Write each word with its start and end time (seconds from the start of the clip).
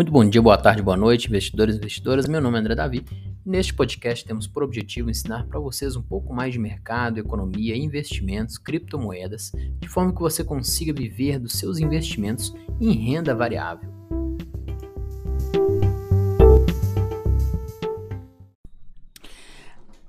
Muito 0.00 0.12
bom 0.12 0.26
dia, 0.26 0.40
boa 0.40 0.56
tarde, 0.56 0.80
boa 0.80 0.96
noite, 0.96 1.28
investidores 1.28 1.74
e 1.74 1.78
investidoras. 1.78 2.26
Meu 2.26 2.40
nome 2.40 2.56
é 2.56 2.60
André 2.60 2.74
Davi. 2.74 3.04
Neste 3.44 3.74
podcast 3.74 4.24
temos 4.24 4.46
por 4.46 4.62
objetivo 4.62 5.10
ensinar 5.10 5.44
para 5.44 5.60
vocês 5.60 5.94
um 5.94 6.00
pouco 6.00 6.32
mais 6.32 6.54
de 6.54 6.58
mercado, 6.58 7.18
economia, 7.18 7.76
investimentos, 7.76 8.56
criptomoedas, 8.56 9.52
de 9.78 9.86
forma 9.88 10.14
que 10.14 10.20
você 10.22 10.42
consiga 10.42 10.90
viver 10.90 11.38
dos 11.38 11.52
seus 11.52 11.78
investimentos 11.78 12.54
em 12.80 12.92
renda 12.92 13.34
variável. 13.34 13.90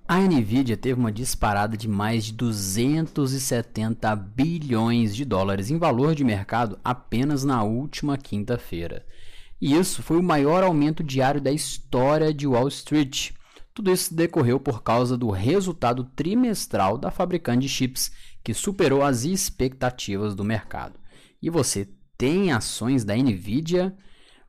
A 0.08 0.20
Nvidia 0.22 0.78
teve 0.78 0.98
uma 0.98 1.12
disparada 1.12 1.76
de 1.76 1.90
mais 1.90 2.24
de 2.24 2.34
270 2.36 4.16
bilhões 4.16 5.14
de 5.14 5.26
dólares 5.26 5.70
em 5.70 5.78
valor 5.78 6.16
de 6.16 6.24
mercado 6.24 6.80
apenas 6.82 7.44
na 7.44 7.62
última 7.62 8.18
quinta-feira. 8.18 9.06
E 9.62 9.78
isso 9.78 10.02
foi 10.02 10.18
o 10.18 10.24
maior 10.24 10.64
aumento 10.64 11.04
diário 11.04 11.40
da 11.40 11.52
história 11.52 12.34
de 12.34 12.48
Wall 12.48 12.68
Street. 12.68 13.30
Tudo 13.76 13.92
isso 13.92 14.14
decorreu 14.14 14.60
por 14.60 14.82
causa 14.82 15.16
do 15.16 15.30
resultado 15.30 16.04
trimestral 16.16 16.98
da 16.98 17.12
fabricante 17.12 17.68
de 17.68 17.70
chips, 17.70 18.12
que 18.44 18.56
superou 18.56 19.04
as 19.04 19.24
expectativas 19.24 20.34
do 20.34 20.44
mercado. 20.44 21.00
E 21.40 21.50
você 21.50 21.88
tem 22.18 22.52
ações 22.52 23.04
da 23.04 23.16
Nvidia 23.16 23.96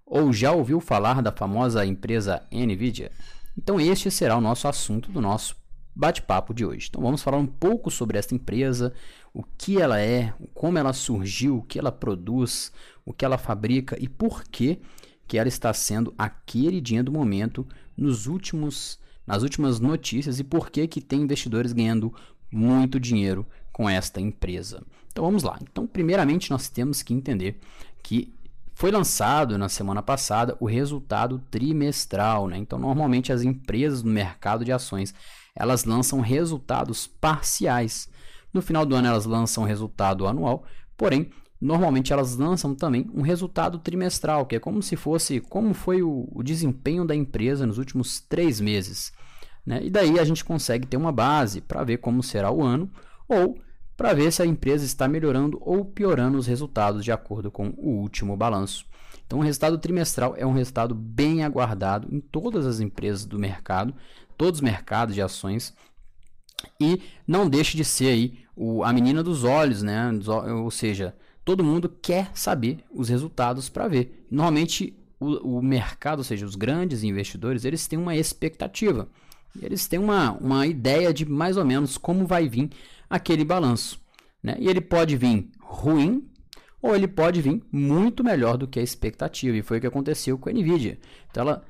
ou 0.06 0.32
já 0.32 0.52
ouviu 0.52 0.80
falar 0.80 1.20
da 1.20 1.30
famosa 1.30 1.84
empresa 1.84 2.42
Nvidia? 2.50 3.12
Então, 3.56 3.78
este 3.78 4.10
será 4.10 4.36
o 4.36 4.40
nosso 4.40 4.66
assunto 4.66 5.12
do 5.12 5.20
nosso 5.20 5.54
bate-papo 5.94 6.54
de 6.54 6.64
hoje. 6.64 6.86
Então, 6.88 7.02
vamos 7.02 7.22
falar 7.22 7.36
um 7.36 7.46
pouco 7.46 7.90
sobre 7.90 8.18
esta 8.18 8.34
empresa, 8.34 8.94
o 9.32 9.42
que 9.42 9.80
ela 9.80 10.00
é, 10.00 10.32
como 10.54 10.78
ela 10.78 10.92
surgiu, 10.94 11.58
o 11.58 11.62
que 11.62 11.78
ela 11.78 11.92
produz, 11.92 12.72
o 13.04 13.12
que 13.12 13.24
ela 13.24 13.36
fabrica 13.36 13.96
e 14.00 14.08
por 14.08 14.44
que, 14.44 14.80
que 15.32 15.38
ela 15.38 15.48
está 15.48 15.72
sendo 15.72 16.12
a 16.18 16.28
queridinha 16.28 17.02
do 17.02 17.10
momento 17.10 17.66
nos 17.96 18.26
últimos, 18.26 18.98
nas 19.26 19.42
últimas 19.42 19.80
notícias 19.80 20.38
e 20.38 20.44
por 20.44 20.68
que, 20.68 20.86
que 20.86 21.00
tem 21.00 21.22
investidores 21.22 21.72
ganhando 21.72 22.14
muito 22.50 23.00
dinheiro 23.00 23.46
com 23.72 23.88
esta 23.88 24.20
empresa. 24.20 24.84
Então, 25.10 25.24
vamos 25.24 25.42
lá. 25.42 25.58
Então, 25.62 25.86
primeiramente, 25.86 26.50
nós 26.50 26.68
temos 26.68 27.02
que 27.02 27.14
entender 27.14 27.58
que 28.02 28.34
foi 28.74 28.90
lançado 28.90 29.56
na 29.56 29.70
semana 29.70 30.02
passada 30.02 30.54
o 30.60 30.66
resultado 30.66 31.38
trimestral, 31.50 32.46
né? 32.46 32.58
Então, 32.58 32.78
normalmente 32.78 33.32
as 33.32 33.40
empresas 33.40 34.02
no 34.02 34.12
mercado 34.12 34.66
de 34.66 34.70
ações, 34.70 35.14
elas 35.56 35.86
lançam 35.86 36.20
resultados 36.20 37.06
parciais. 37.06 38.06
No 38.52 38.60
final 38.60 38.84
do 38.84 38.94
ano 38.94 39.08
elas 39.08 39.24
lançam 39.24 39.64
resultado 39.64 40.26
anual, 40.26 40.66
porém, 40.94 41.30
normalmente 41.62 42.12
elas 42.12 42.36
lançam 42.36 42.74
também 42.74 43.08
um 43.14 43.22
resultado 43.22 43.78
trimestral, 43.78 44.44
que 44.44 44.56
é 44.56 44.58
como 44.58 44.82
se 44.82 44.96
fosse 44.96 45.38
como 45.38 45.72
foi 45.72 46.02
o, 46.02 46.28
o 46.32 46.42
desempenho 46.42 47.04
da 47.04 47.14
empresa 47.14 47.64
nos 47.64 47.78
últimos 47.78 48.20
três 48.20 48.60
meses. 48.60 49.12
Né? 49.64 49.80
E 49.84 49.88
daí 49.88 50.18
a 50.18 50.24
gente 50.24 50.44
consegue 50.44 50.88
ter 50.88 50.96
uma 50.96 51.12
base 51.12 51.60
para 51.60 51.84
ver 51.84 51.98
como 51.98 52.20
será 52.20 52.50
o 52.50 52.64
ano 52.64 52.90
ou 53.28 53.56
para 53.96 54.12
ver 54.12 54.32
se 54.32 54.42
a 54.42 54.46
empresa 54.46 54.84
está 54.84 55.06
melhorando 55.06 55.56
ou 55.60 55.84
piorando 55.84 56.36
os 56.36 56.48
resultados 56.48 57.04
de 57.04 57.12
acordo 57.12 57.48
com 57.48 57.68
o 57.78 58.00
último 58.00 58.36
balanço. 58.36 58.84
Então, 59.24 59.38
o 59.38 59.42
resultado 59.42 59.78
trimestral 59.78 60.34
é 60.36 60.44
um 60.44 60.52
resultado 60.52 60.96
bem 60.96 61.44
aguardado 61.44 62.08
em 62.12 62.18
todas 62.18 62.66
as 62.66 62.80
empresas 62.80 63.24
do 63.24 63.38
mercado, 63.38 63.94
todos 64.36 64.58
os 64.58 64.62
mercados 64.62 65.14
de 65.14 65.22
ações, 65.22 65.72
e 66.80 67.00
não 67.26 67.48
deixe 67.48 67.76
de 67.76 67.84
ser 67.84 68.08
aí 68.08 68.38
o, 68.56 68.82
a 68.82 68.92
menina 68.92 69.22
dos 69.22 69.44
olhos, 69.44 69.82
né? 69.82 70.10
Ou 70.60 70.70
seja, 70.70 71.14
todo 71.44 71.64
mundo 71.64 71.88
quer 71.88 72.30
saber 72.34 72.78
os 72.92 73.08
resultados 73.08 73.68
para 73.68 73.88
ver. 73.88 74.26
Normalmente, 74.30 74.96
o, 75.18 75.58
o 75.58 75.62
mercado, 75.62 76.18
ou 76.18 76.24
seja, 76.24 76.46
os 76.46 76.54
grandes 76.54 77.02
investidores, 77.02 77.64
eles 77.64 77.86
têm 77.86 77.98
uma 77.98 78.16
expectativa. 78.16 79.08
Eles 79.60 79.86
têm 79.86 79.98
uma, 79.98 80.32
uma 80.32 80.66
ideia 80.66 81.12
de 81.12 81.26
mais 81.26 81.56
ou 81.56 81.64
menos 81.64 81.98
como 81.98 82.26
vai 82.26 82.48
vir 82.48 82.70
aquele 83.08 83.44
balanço. 83.44 84.00
Né? 84.42 84.56
E 84.58 84.68
ele 84.68 84.80
pode 84.80 85.16
vir 85.16 85.48
ruim 85.60 86.26
ou 86.80 86.96
ele 86.96 87.06
pode 87.06 87.40
vir 87.40 87.62
muito 87.70 88.24
melhor 88.24 88.56
do 88.56 88.66
que 88.66 88.80
a 88.80 88.82
expectativa. 88.82 89.56
E 89.56 89.62
foi 89.62 89.78
o 89.78 89.80
que 89.80 89.86
aconteceu 89.86 90.38
com 90.38 90.48
a 90.48 90.52
Nvidia. 90.52 90.98
Então 91.30 91.42
ela 91.42 91.64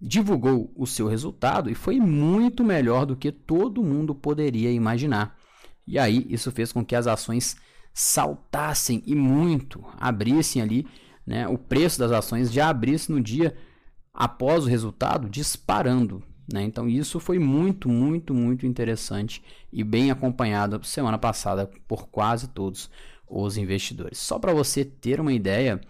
divulgou 0.00 0.72
o 0.76 0.86
seu 0.86 1.08
resultado 1.08 1.70
e 1.70 1.74
foi 1.74 1.98
muito 1.98 2.62
melhor 2.62 3.06
do 3.06 3.16
que 3.16 3.32
todo 3.32 3.82
mundo 3.82 4.14
poderia 4.14 4.70
imaginar. 4.70 5.36
E 5.86 5.98
aí 5.98 6.26
isso 6.28 6.52
fez 6.52 6.70
com 6.70 6.84
que 6.84 6.94
as 6.94 7.06
ações 7.06 7.56
saltassem 7.98 9.02
e 9.04 9.12
muito, 9.12 9.84
abrissem 9.98 10.62
ali, 10.62 10.86
né, 11.26 11.48
o 11.48 11.58
preço 11.58 11.98
das 11.98 12.12
ações 12.12 12.52
já 12.52 12.68
abrisse 12.68 13.10
no 13.10 13.20
dia 13.20 13.56
após 14.14 14.64
o 14.64 14.68
resultado 14.68 15.28
disparando. 15.28 16.22
Né? 16.50 16.62
Então 16.62 16.88
isso 16.88 17.18
foi 17.18 17.40
muito, 17.40 17.88
muito, 17.88 18.32
muito 18.32 18.64
interessante 18.64 19.42
e 19.72 19.82
bem 19.82 20.12
acompanhado 20.12 20.80
semana 20.84 21.18
passada 21.18 21.68
por 21.88 22.06
quase 22.06 22.46
todos 22.46 22.88
os 23.28 23.56
investidores. 23.56 24.18
Só 24.18 24.38
para 24.38 24.54
você 24.54 24.84
ter 24.84 25.20
uma 25.20 25.32
ideia, 25.32 25.80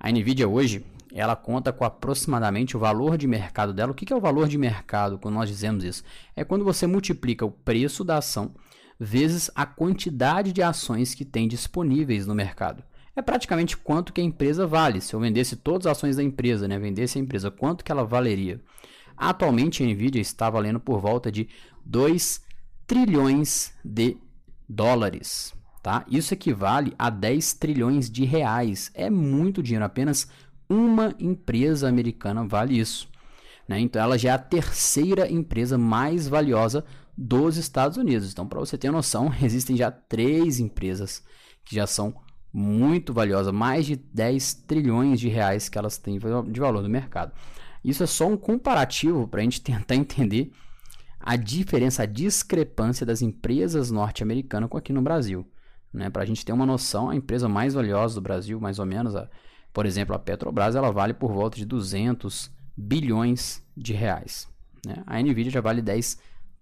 a 0.00 0.10
Nvidia 0.10 0.48
hoje 0.48 0.82
ela 1.12 1.36
conta 1.36 1.70
com 1.70 1.84
aproximadamente 1.84 2.78
o 2.78 2.80
valor 2.80 3.18
de 3.18 3.26
mercado 3.26 3.74
dela. 3.74 3.92
O 3.92 3.94
que 3.94 4.10
é 4.10 4.16
o 4.16 4.20
valor 4.20 4.48
de 4.48 4.56
mercado 4.56 5.18
quando 5.18 5.34
nós 5.34 5.50
dizemos 5.50 5.84
isso? 5.84 6.02
É 6.34 6.44
quando 6.44 6.64
você 6.64 6.86
multiplica 6.86 7.44
o 7.44 7.50
preço 7.50 8.02
da 8.04 8.16
ação 8.16 8.54
vezes 8.98 9.50
a 9.54 9.64
quantidade 9.64 10.52
de 10.52 10.62
ações 10.62 11.14
que 11.14 11.24
tem 11.24 11.46
disponíveis 11.46 12.26
no 12.26 12.34
mercado. 12.34 12.82
É 13.14 13.22
praticamente 13.22 13.76
quanto 13.76 14.12
que 14.12 14.20
a 14.20 14.24
empresa 14.24 14.66
vale. 14.66 15.00
Se 15.00 15.14
eu 15.14 15.20
vendesse 15.20 15.56
todas 15.56 15.86
as 15.86 15.98
ações 15.98 16.16
da 16.16 16.22
empresa, 16.22 16.68
né, 16.68 16.78
vendesse 16.78 17.18
a 17.18 17.20
empresa, 17.20 17.50
quanto 17.50 17.84
que 17.84 17.90
ela 17.90 18.04
valeria? 18.04 18.60
Atualmente 19.16 19.82
a 19.82 19.86
Nvidia 19.86 20.20
está 20.20 20.48
valendo 20.48 20.78
por 20.78 21.00
volta 21.00 21.30
de 21.30 21.48
2 21.84 22.40
trilhões 22.86 23.72
de 23.84 24.16
dólares. 24.68 25.52
Tá? 25.82 26.04
Isso 26.08 26.34
equivale 26.34 26.94
a 26.98 27.10
10 27.10 27.54
trilhões 27.54 28.10
de 28.10 28.24
reais. 28.24 28.90
É 28.94 29.10
muito 29.10 29.62
dinheiro, 29.62 29.84
apenas 29.84 30.28
uma 30.68 31.14
empresa 31.18 31.88
americana 31.88 32.46
vale 32.46 32.78
isso. 32.78 33.08
Né? 33.66 33.80
Então 33.80 34.00
ela 34.00 34.16
já 34.18 34.30
é 34.30 34.32
a 34.32 34.38
terceira 34.38 35.30
empresa 35.30 35.76
mais 35.76 36.28
valiosa 36.28 36.84
dos 37.20 37.56
Estados 37.56 37.98
Unidos. 37.98 38.30
Então, 38.30 38.46
para 38.46 38.60
você 38.60 38.78
ter 38.78 38.92
noção, 38.92 39.34
existem 39.42 39.76
já 39.76 39.90
três 39.90 40.60
empresas 40.60 41.24
que 41.64 41.74
já 41.74 41.86
são 41.86 42.14
muito 42.52 43.12
valiosas, 43.12 43.52
mais 43.52 43.84
de 43.84 43.96
10 43.96 44.54
trilhões 44.66 45.18
de 45.18 45.28
reais 45.28 45.68
que 45.68 45.76
elas 45.76 45.98
têm 45.98 46.18
de 46.18 46.60
valor 46.60 46.82
no 46.82 46.88
mercado. 46.88 47.32
Isso 47.84 48.04
é 48.04 48.06
só 48.06 48.26
um 48.28 48.36
comparativo 48.36 49.26
para 49.26 49.40
a 49.40 49.42
gente 49.42 49.60
tentar 49.60 49.96
entender 49.96 50.52
a 51.18 51.34
diferença, 51.34 52.04
a 52.04 52.06
discrepância 52.06 53.04
das 53.04 53.20
empresas 53.20 53.90
norte-americanas 53.90 54.70
com 54.70 54.78
aqui 54.78 54.92
no 54.92 55.02
Brasil. 55.02 55.44
Né? 55.92 56.08
Para 56.08 56.22
a 56.22 56.26
gente 56.26 56.44
ter 56.44 56.52
uma 56.52 56.64
noção, 56.64 57.10
a 57.10 57.16
empresa 57.16 57.48
mais 57.48 57.74
valiosa 57.74 58.14
do 58.14 58.20
Brasil, 58.20 58.60
mais 58.60 58.78
ou 58.78 58.86
menos, 58.86 59.16
a, 59.16 59.28
por 59.72 59.84
exemplo, 59.84 60.14
a 60.14 60.18
Petrobras, 60.18 60.76
ela 60.76 60.92
vale 60.92 61.12
por 61.12 61.32
volta 61.32 61.56
de 61.56 61.66
200 61.66 62.50
bilhões 62.76 63.62
de 63.76 63.92
reais. 63.92 64.48
Né? 64.86 65.02
A 65.06 65.20
Nvidia 65.20 65.50
já 65.50 65.60
vale 65.60 65.82
10 65.82 66.18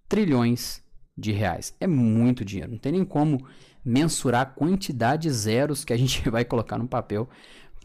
trilhões 0.07 0.81
de 1.17 1.31
reais. 1.31 1.75
É 1.79 1.87
muito 1.87 2.45
dinheiro. 2.45 2.71
Não 2.71 2.77
tem 2.77 2.91
nem 2.91 3.05
como 3.05 3.45
mensurar 3.83 4.41
a 4.41 4.45
quantidade 4.45 5.23
de 5.23 5.31
zeros 5.31 5.83
que 5.83 5.93
a 5.93 5.97
gente 5.97 6.27
vai 6.29 6.45
colocar 6.45 6.77
no 6.77 6.87
papel 6.87 7.29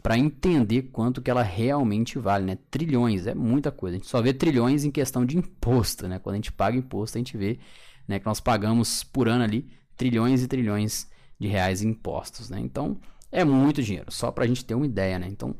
para 0.01 0.17
entender 0.17 0.83
quanto 0.91 1.21
que 1.21 1.31
ela 1.31 1.41
realmente 1.41 2.19
vale, 2.19 2.45
né? 2.45 2.57
Trilhões, 2.69 3.25
é 3.25 3.33
muita 3.33 3.71
coisa. 3.71 3.95
A 3.95 3.99
gente 3.99 4.09
só 4.09 4.21
vê 4.21 4.33
trilhões 4.33 4.83
em 4.83 4.91
questão 4.91 5.25
de 5.25 5.37
imposto, 5.37 6.09
né? 6.09 6.19
Quando 6.19 6.33
a 6.33 6.37
gente 6.37 6.51
paga 6.51 6.77
imposto, 6.77 7.17
a 7.17 7.19
gente 7.19 7.37
vê 7.37 7.57
né, 8.05 8.19
que 8.19 8.25
nós 8.25 8.41
pagamos 8.41 9.01
por 9.01 9.29
ano 9.29 9.45
ali 9.45 9.65
trilhões 9.95 10.43
e 10.43 10.47
trilhões 10.47 11.07
de 11.39 11.47
reais 11.47 11.81
em 11.81 11.89
impostos, 11.89 12.49
né? 12.49 12.59
Então, 12.59 12.97
é 13.31 13.45
muito 13.45 13.81
dinheiro, 13.81 14.11
só 14.11 14.29
para 14.29 14.43
a 14.43 14.47
gente 14.47 14.65
ter 14.65 14.75
uma 14.75 14.85
ideia, 14.85 15.17
né? 15.17 15.27
Então, 15.29 15.55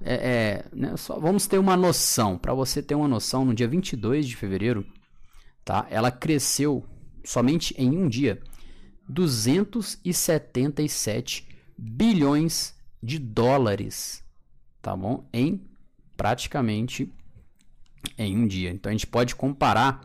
é, 0.00 0.14
é 0.14 0.64
né? 0.72 0.96
só 0.96 1.18
vamos 1.18 1.46
ter 1.46 1.58
uma 1.58 1.76
noção. 1.76 2.36
Para 2.36 2.52
você 2.52 2.82
ter 2.82 2.96
uma 2.96 3.06
noção, 3.06 3.44
no 3.44 3.54
dia 3.54 3.68
22 3.68 4.26
de 4.26 4.34
fevereiro, 4.34 4.84
tá? 5.64 5.86
Ela 5.90 6.10
cresceu 6.10 6.84
somente 7.24 7.74
em 7.78 7.96
um 7.96 8.08
dia 8.08 8.42
277 9.08 11.46
bilhões 11.76 12.74
de 13.02 13.18
dólares, 13.18 14.22
tá 14.80 14.96
bom? 14.96 15.28
Em 15.32 15.60
praticamente 16.16 17.12
em 18.16 18.36
um 18.36 18.46
dia. 18.46 18.70
Então 18.70 18.90
a 18.90 18.92
gente 18.92 19.06
pode 19.06 19.34
comparar 19.34 20.00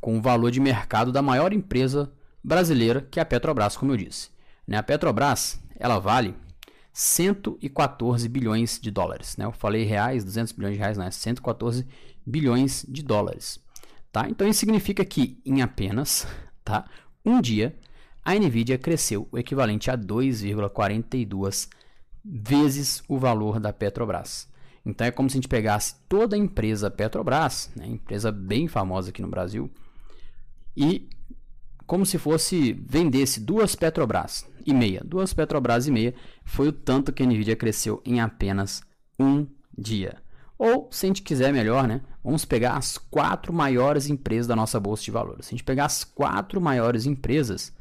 com 0.00 0.18
o 0.18 0.22
valor 0.22 0.50
de 0.50 0.60
mercado 0.60 1.12
da 1.12 1.22
maior 1.22 1.52
empresa 1.52 2.12
brasileira, 2.42 3.06
que 3.10 3.20
é 3.20 3.22
a 3.22 3.26
Petrobras, 3.26 3.76
como 3.76 3.92
eu 3.92 3.96
disse. 3.96 4.30
Né? 4.66 4.76
A 4.76 4.82
Petrobras, 4.82 5.60
ela 5.78 5.98
vale 5.98 6.34
114 6.92 8.28
bilhões 8.28 8.78
de 8.80 8.90
dólares. 8.90 9.36
Né? 9.36 9.44
Eu 9.44 9.52
falei 9.52 9.84
reais, 9.84 10.24
200 10.24 10.52
bilhões 10.52 10.74
de 10.74 10.78
reais, 10.78 10.98
não 10.98 11.04
é 11.04 11.10
114 11.10 11.86
bilhões 12.24 12.84
de 12.88 13.02
dólares. 13.02 13.60
Tá? 14.12 14.28
Então 14.28 14.46
isso 14.48 14.60
significa 14.60 15.04
que 15.04 15.40
em 15.44 15.62
apenas 15.62 16.26
tá, 16.64 16.88
um 17.24 17.40
dia 17.40 17.76
a 18.24 18.34
Nvidia 18.34 18.76
cresceu 18.76 19.28
o 19.30 19.38
equivalente 19.38 19.90
a 19.90 19.96
2,42 19.96 21.68
vezes 22.24 23.02
o 23.08 23.18
valor 23.18 23.60
da 23.60 23.72
Petrobras. 23.72 24.48
Então 24.84 25.06
é 25.06 25.10
como 25.10 25.28
se 25.28 25.34
a 25.34 25.38
gente 25.38 25.48
pegasse 25.48 25.94
toda 26.08 26.36
a 26.36 26.38
empresa 26.38 26.90
Petrobras, 26.90 27.70
né, 27.76 27.86
empresa 27.86 28.32
bem 28.32 28.66
famosa 28.66 29.10
aqui 29.10 29.22
no 29.22 29.28
Brasil, 29.28 29.70
e 30.76 31.08
como 31.86 32.06
se 32.06 32.18
fosse 32.18 32.72
vendesse 32.72 33.40
duas 33.40 33.74
Petrobras 33.74 34.46
e 34.66 34.72
meia. 34.72 35.02
Duas 35.04 35.32
Petrobras 35.32 35.86
e 35.86 35.90
meia 35.90 36.14
foi 36.44 36.68
o 36.68 36.72
tanto 36.72 37.12
que 37.12 37.22
a 37.22 37.26
Nvidia 37.26 37.56
cresceu 37.56 38.00
em 38.04 38.20
apenas 38.20 38.82
um 39.18 39.46
dia. 39.76 40.18
Ou, 40.58 40.88
se 40.90 41.06
a 41.06 41.08
gente 41.08 41.22
quiser 41.22 41.52
melhor, 41.52 41.88
né? 41.88 42.00
Vamos 42.22 42.44
pegar 42.44 42.76
as 42.76 42.98
quatro 42.98 43.50
maiores 43.52 44.10
empresas 44.10 44.46
da 44.46 44.54
nossa 44.54 44.78
bolsa 44.78 45.02
de 45.02 45.10
valores. 45.10 45.46
Se 45.46 45.54
a 45.54 45.56
gente 45.56 45.64
pegar 45.64 45.86
as 45.86 46.04
quatro 46.04 46.60
maiores 46.60 47.06
empresas, 47.06 47.74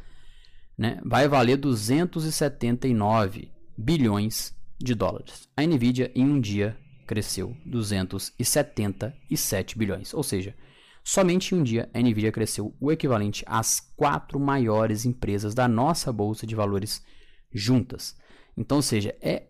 né, 0.78 1.02
vai 1.04 1.28
valer 1.28 1.58
279 1.58 3.52
bilhões 3.78 4.56
de 4.78 4.96
dólares. 4.96 5.50
A 5.58 5.64
Nvidia 5.64 6.10
em 6.16 6.26
um 6.26 6.40
dia 6.40 6.78
cresceu 7.06 7.58
277 7.66 9.78
bilhões, 9.78 10.14
ou 10.14 10.24
seja, 10.24 10.56
somente 11.04 11.54
em 11.54 11.58
um 11.58 11.64
dia 11.64 11.90
a 11.94 12.00
Nvidia 12.00 12.32
cresceu 12.32 12.74
o 12.80 12.90
equivalente 12.92 13.44
às 13.48 13.80
quatro 13.80 14.40
maiores 14.40 15.06
empresas 15.06 15.54
da 15.54 15.68
nossa 15.68 16.14
bolsa 16.14 16.48
de 16.48 16.56
valores 16.56 17.04
juntas. 17.52 18.16
Então, 18.56 18.78
ou 18.78 18.82
seja, 18.82 19.14
é 19.22 19.48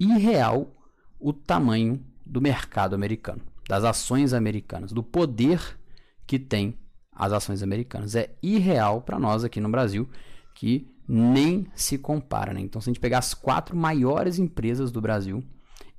irreal 0.00 0.74
o 1.20 1.32
tamanho 1.32 2.04
do 2.24 2.40
mercado 2.40 2.94
americano, 2.94 3.42
das 3.72 3.84
ações 3.84 4.34
americanas, 4.34 4.92
do 4.92 5.02
poder 5.02 5.78
que 6.26 6.38
tem 6.38 6.76
as 7.10 7.32
ações 7.32 7.62
americanas. 7.62 8.14
É 8.14 8.34
irreal 8.42 9.00
para 9.00 9.18
nós 9.18 9.44
aqui 9.44 9.62
no 9.62 9.70
Brasil 9.70 10.10
que 10.54 10.86
nem 11.08 11.66
se 11.74 11.96
compara. 11.96 12.52
Né? 12.52 12.60
Então, 12.60 12.82
se 12.82 12.90
a 12.90 12.92
gente 12.92 13.00
pegar 13.00 13.16
as 13.16 13.32
quatro 13.32 13.74
maiores 13.74 14.38
empresas 14.38 14.92
do 14.92 15.00
Brasil, 15.00 15.42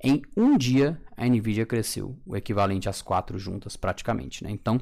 em 0.00 0.22
um 0.36 0.56
dia, 0.56 1.02
a 1.16 1.26
Nvidia 1.26 1.66
cresceu, 1.66 2.16
o 2.24 2.36
equivalente 2.36 2.88
às 2.88 3.02
quatro 3.02 3.40
juntas, 3.40 3.76
praticamente. 3.76 4.44
Né? 4.44 4.52
Então, 4.52 4.78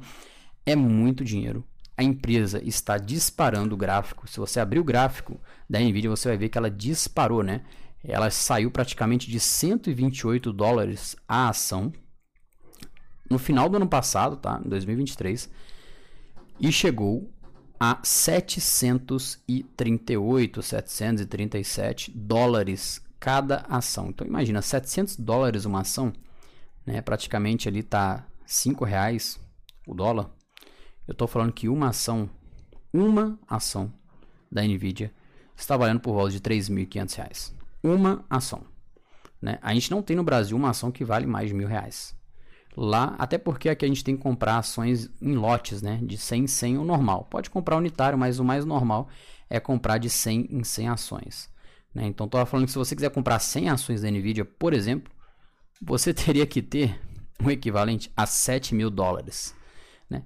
é 0.67 0.77
muito 0.77 1.25
dinheiro. 1.25 1.65
A 1.97 2.03
empresa 2.03 2.63
está 2.63 2.99
disparando 2.99 3.75
o 3.75 3.79
gráfico. 3.79 4.29
Se 4.29 4.39
você 4.39 4.61
abrir 4.61 4.81
o 4.81 4.85
gráfico 4.85 5.41
da 5.67 5.81
Nvidia, 5.81 6.11
você 6.11 6.29
vai 6.29 6.37
ver 6.37 6.51
que 6.51 6.59
ela 6.59 6.71
disparou, 6.71 7.43
né? 7.43 7.63
Ela 8.05 8.29
saiu 8.31 8.71
praticamente 8.71 9.31
de 9.31 9.41
128 9.41 10.53
dólares 10.53 11.17
a 11.27 11.49
ação 11.49 11.91
no 13.33 13.39
final 13.39 13.69
do 13.69 13.77
ano 13.77 13.89
passado, 13.89 14.37
tá? 14.37 14.61
Em 14.65 14.69
2023, 14.69 15.51
e 16.61 16.71
chegou 16.71 17.29
a 17.81 17.99
738, 18.03 20.63
737 20.63 22.13
dólares 22.15 23.03
cada 23.19 23.65
ação. 23.69 24.11
Então 24.11 24.25
imagina, 24.27 24.63
700 24.63 25.17
dólares 25.17 25.65
uma 25.65 25.81
ação, 25.81 26.13
né? 26.87 27.01
Praticamente 27.01 27.69
ali 27.69 27.83
tá 27.83 28.25
5 28.47 28.85
reais 28.85 29.41
o 29.87 29.95
dólar. 29.95 30.31
Eu 31.09 31.13
estou 31.13 31.27
falando 31.27 31.53
que 31.53 31.69
uma 31.69 31.89
ação, 31.89 32.31
uma 32.93 33.39
ação 33.49 33.93
da 34.51 34.63
Nvidia 34.63 35.13
está 35.57 35.77
valendo 35.77 36.01
por 36.01 36.13
volta 36.13 36.31
de 36.31 36.41
3.500 36.41 37.17
reais. 37.17 37.55
Uma 37.83 38.25
ação. 38.31 38.63
Né? 39.41 39.59
A 39.61 39.75
gente 39.75 39.91
não 39.91 40.03
tem 40.03 40.15
no 40.15 40.23
Brasil 40.23 40.57
uma 40.57 40.71
ação 40.71 40.93
que 40.93 41.05
vale 41.05 41.27
mais 41.27 41.49
de 41.49 41.55
mil 41.55 41.67
reais. 41.67 42.15
Lá, 42.77 43.15
até 43.19 43.37
porque 43.37 43.69
aqui 43.69 43.85
a 43.85 43.89
gente 43.89 44.03
tem 44.03 44.17
que 44.17 44.23
comprar 44.23 44.59
ações 44.59 45.11
em 45.21 45.35
lotes, 45.35 45.83
né? 45.83 46.01
De 46.03 46.17
100 46.17 46.45
em 46.45 46.47
100 46.47 46.79
o 46.79 46.85
normal. 46.85 47.27
Pode 47.31 47.51
comprar 47.51 47.77
unitário, 47.77 48.19
mas 48.19 48.39
o 48.39 48.45
mais 48.45 48.65
normal 48.65 49.09
é 49.51 49.61
comprar 49.61 49.99
de 49.99 50.09
100 50.09 50.49
em 50.51 50.65
100 50.65 50.89
ações. 50.89 51.51
Né? 51.95 52.07
Então, 52.07 52.25
estou 52.25 52.45
falando 52.47 52.65
que 52.65 52.73
se 52.73 52.79
você 52.79 52.97
quiser 52.97 53.11
comprar 53.11 53.39
100 53.39 53.69
ações 53.69 54.01
da 54.01 54.11
Nvidia, 54.11 54.45
por 54.45 54.73
exemplo, 54.73 55.13
você 55.81 56.13
teria 56.15 56.47
que 56.47 56.63
ter 56.63 56.99
um 57.39 57.51
equivalente 57.51 58.11
a 58.17 58.25
7 58.25 58.75
mil 58.75 58.89
dólares. 58.89 59.55
Né? 60.09 60.23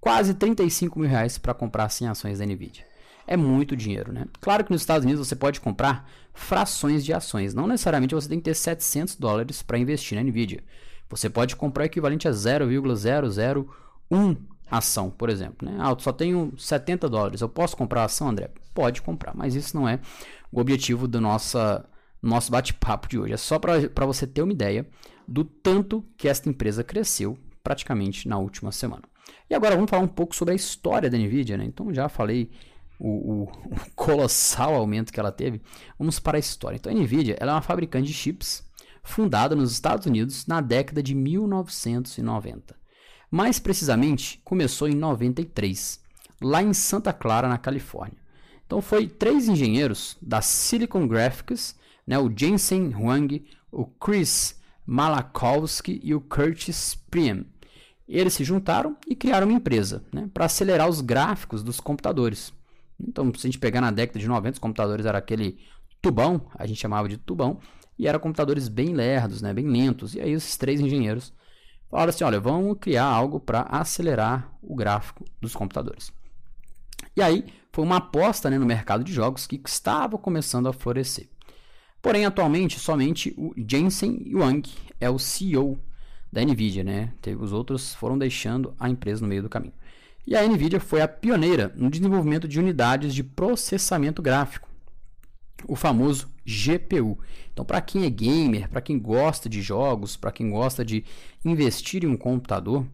Quase 0.00 0.34
35 0.34 1.00
mil 1.00 1.08
reais 1.08 1.38
para 1.38 1.54
comprar 1.54 1.88
100 1.88 2.08
ações 2.08 2.38
da 2.38 2.46
Nvidia. 2.46 2.86
É 3.26 3.36
muito 3.36 3.76
dinheiro, 3.76 4.12
né? 4.12 4.26
Claro 4.40 4.64
que 4.64 4.72
nos 4.72 4.82
Estados 4.82 5.04
Unidos 5.04 5.26
você 5.26 5.36
pode 5.36 5.60
comprar 5.60 6.08
frações 6.34 7.04
de 7.04 7.12
ações. 7.12 7.54
Não 7.54 7.68
necessariamente 7.68 8.14
você 8.14 8.28
tem 8.28 8.38
que 8.38 8.44
ter 8.44 8.54
700 8.54 9.14
dólares 9.16 9.62
para 9.62 9.78
investir 9.78 10.16
na 10.16 10.24
Nvidia. 10.24 10.62
Você 11.12 11.28
pode 11.28 11.54
comprar 11.54 11.82
o 11.82 11.86
equivalente 11.86 12.26
a 12.26 12.32
0,001 12.32 14.36
ação, 14.70 15.10
por 15.10 15.28
exemplo. 15.28 15.70
Né? 15.70 15.76
Ah, 15.78 15.94
só 15.98 16.10
tenho 16.10 16.52
70 16.56 17.08
dólares. 17.08 17.42
Eu 17.42 17.48
posso 17.48 17.76
comprar 17.76 18.04
ação, 18.04 18.28
André? 18.28 18.50
Pode 18.74 19.02
comprar, 19.02 19.34
mas 19.34 19.54
isso 19.54 19.76
não 19.76 19.86
é 19.86 20.00
o 20.50 20.58
objetivo 20.58 21.06
do 21.06 21.20
nossa, 21.20 21.84
nosso 22.22 22.50
bate-papo 22.50 23.08
de 23.08 23.18
hoje. 23.18 23.34
É 23.34 23.36
só 23.36 23.58
para 23.58 24.06
você 24.06 24.26
ter 24.26 24.42
uma 24.42 24.52
ideia 24.52 24.88
do 25.28 25.44
tanto 25.44 26.02
que 26.16 26.28
esta 26.28 26.48
empresa 26.48 26.82
cresceu 26.82 27.36
praticamente 27.62 28.26
na 28.26 28.38
última 28.38 28.72
semana. 28.72 29.02
E 29.48 29.54
agora 29.54 29.74
vamos 29.74 29.90
falar 29.90 30.02
um 30.02 30.08
pouco 30.08 30.34
sobre 30.34 30.52
a 30.52 30.56
história 30.56 31.10
da 31.10 31.18
Nvidia. 31.18 31.58
Né? 31.58 31.66
Então 31.66 31.92
já 31.92 32.08
falei 32.08 32.50
o, 32.98 33.08
o, 33.08 33.42
o, 33.42 33.50
colossal 33.94 34.74
aumento 34.74 35.12
que 35.12 35.20
ela 35.20 35.30
teve. 35.30 35.60
Vamos 35.98 36.18
para 36.18 36.38
a 36.38 36.40
história. 36.40 36.76
Então 36.76 36.90
a 36.90 36.94
Nvidia 36.94 37.36
ela 37.38 37.52
é 37.52 37.54
uma 37.54 37.62
fabricante 37.62 38.06
de 38.06 38.14
chips 38.14 38.64
fundada 39.02 39.54
nos 39.54 39.72
Estados 39.72 40.06
Unidos 40.06 40.46
na 40.46 40.60
década 40.60 41.02
de 41.02 41.14
1990. 41.14 42.76
Mais 43.30 43.58
precisamente, 43.58 44.40
começou 44.44 44.88
em 44.88 44.94
93, 44.94 46.00
lá 46.40 46.62
em 46.62 46.72
Santa 46.72 47.12
Clara, 47.12 47.48
na 47.48 47.58
Califórnia. 47.58 48.18
Então 48.66 48.80
foi 48.80 49.06
três 49.06 49.48
engenheiros 49.48 50.16
da 50.20 50.40
Silicon 50.40 51.06
Graphics, 51.06 51.74
né, 52.06 52.18
o 52.18 52.30
Jensen 52.34 52.94
Huang, 52.94 53.44
o 53.70 53.86
Chris 53.86 54.60
Malakowski 54.86 56.00
e 56.02 56.14
o 56.14 56.20
Curtis 56.20 56.94
Priem. 57.10 57.46
Eles 58.08 58.34
se 58.34 58.44
juntaram 58.44 58.96
e 59.06 59.14
criaram 59.14 59.46
uma 59.46 59.56
empresa 59.56 60.04
né, 60.12 60.28
para 60.32 60.44
acelerar 60.44 60.88
os 60.88 61.00
gráficos 61.00 61.62
dos 61.62 61.80
computadores. 61.80 62.52
Então, 63.00 63.32
se 63.34 63.46
a 63.46 63.48
gente 63.48 63.58
pegar 63.58 63.80
na 63.80 63.90
década 63.90 64.18
de 64.18 64.28
90, 64.28 64.54
os 64.54 64.58
computadores 64.58 65.06
eram 65.06 65.18
aquele 65.18 65.58
tubão, 66.00 66.42
a 66.54 66.66
gente 66.66 66.80
chamava 66.80 67.08
de 67.08 67.16
tubão, 67.16 67.58
e 67.98 68.06
eram 68.06 68.18
computadores 68.18 68.68
bem 68.68 68.94
lerdos, 68.94 69.42
né, 69.42 69.52
bem 69.52 69.66
lentos. 69.66 70.14
E 70.14 70.20
aí 70.20 70.32
esses 70.32 70.56
três 70.56 70.80
engenheiros 70.80 71.32
falaram 71.90 72.10
assim, 72.10 72.24
olha, 72.24 72.40
vamos 72.40 72.76
criar 72.80 73.04
algo 73.04 73.38
para 73.38 73.62
acelerar 73.62 74.52
o 74.62 74.74
gráfico 74.74 75.24
dos 75.40 75.54
computadores. 75.54 76.12
E 77.16 77.22
aí 77.22 77.44
foi 77.72 77.84
uma 77.84 77.96
aposta 77.96 78.48
né, 78.50 78.58
no 78.58 78.66
mercado 78.66 79.04
de 79.04 79.12
jogos 79.12 79.46
que 79.46 79.60
estava 79.66 80.16
começando 80.18 80.68
a 80.68 80.72
florescer. 80.72 81.28
Porém, 82.00 82.26
atualmente, 82.26 82.80
somente 82.80 83.32
o 83.38 83.54
Jensen 83.56 84.24
Huang 84.34 84.68
é 85.00 85.08
o 85.08 85.18
CEO 85.18 85.78
da 86.32 86.42
Nvidia, 86.42 86.82
né? 86.82 87.12
Os 87.38 87.52
outros 87.52 87.94
foram 87.94 88.18
deixando 88.18 88.74
a 88.80 88.88
empresa 88.88 89.20
no 89.20 89.28
meio 89.28 89.42
do 89.42 89.48
caminho. 89.48 89.74
E 90.26 90.34
a 90.34 90.46
Nvidia 90.46 90.80
foi 90.80 91.00
a 91.00 91.08
pioneira 91.08 91.72
no 91.76 91.90
desenvolvimento 91.90 92.48
de 92.48 92.58
unidades 92.58 93.14
de 93.14 93.22
processamento 93.22 94.22
gráfico, 94.22 94.68
o 95.68 95.76
famoso 95.76 96.30
GPU. 96.44 97.18
Então, 97.52 97.64
para 97.64 97.80
quem 97.80 98.04
é 98.04 98.10
gamer, 98.10 98.68
para 98.68 98.80
quem 98.80 98.98
gosta 98.98 99.48
de 99.48 99.62
jogos, 99.62 100.16
para 100.16 100.32
quem 100.32 100.50
gosta 100.50 100.84
de 100.84 101.04
investir 101.44 102.04
em 102.04 102.08
um 102.08 102.16
computador, 102.16 102.86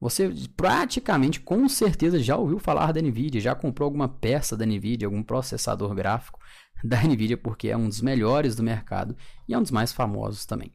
você 0.00 0.32
praticamente, 0.56 1.40
com 1.40 1.68
certeza, 1.68 2.18
já 2.18 2.36
ouviu 2.36 2.58
falar 2.58 2.92
da 2.92 3.00
NVIDIA, 3.00 3.40
já 3.40 3.54
comprou 3.54 3.86
alguma 3.86 4.08
peça 4.08 4.56
da 4.56 4.66
NVIDIA, 4.66 5.06
algum 5.06 5.22
processador 5.22 5.94
gráfico 5.94 6.40
da 6.82 7.00
NVIDIA, 7.02 7.36
porque 7.36 7.68
é 7.68 7.76
um 7.76 7.88
dos 7.88 8.00
melhores 8.00 8.56
do 8.56 8.64
mercado 8.64 9.16
e 9.48 9.54
é 9.54 9.58
um 9.58 9.62
dos 9.62 9.70
mais 9.70 9.92
famosos 9.92 10.44
também. 10.44 10.72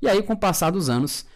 E 0.00 0.08
aí, 0.08 0.22
com 0.22 0.32
o 0.32 0.38
passar 0.38 0.70
dos 0.70 0.88
anos, 0.88 1.26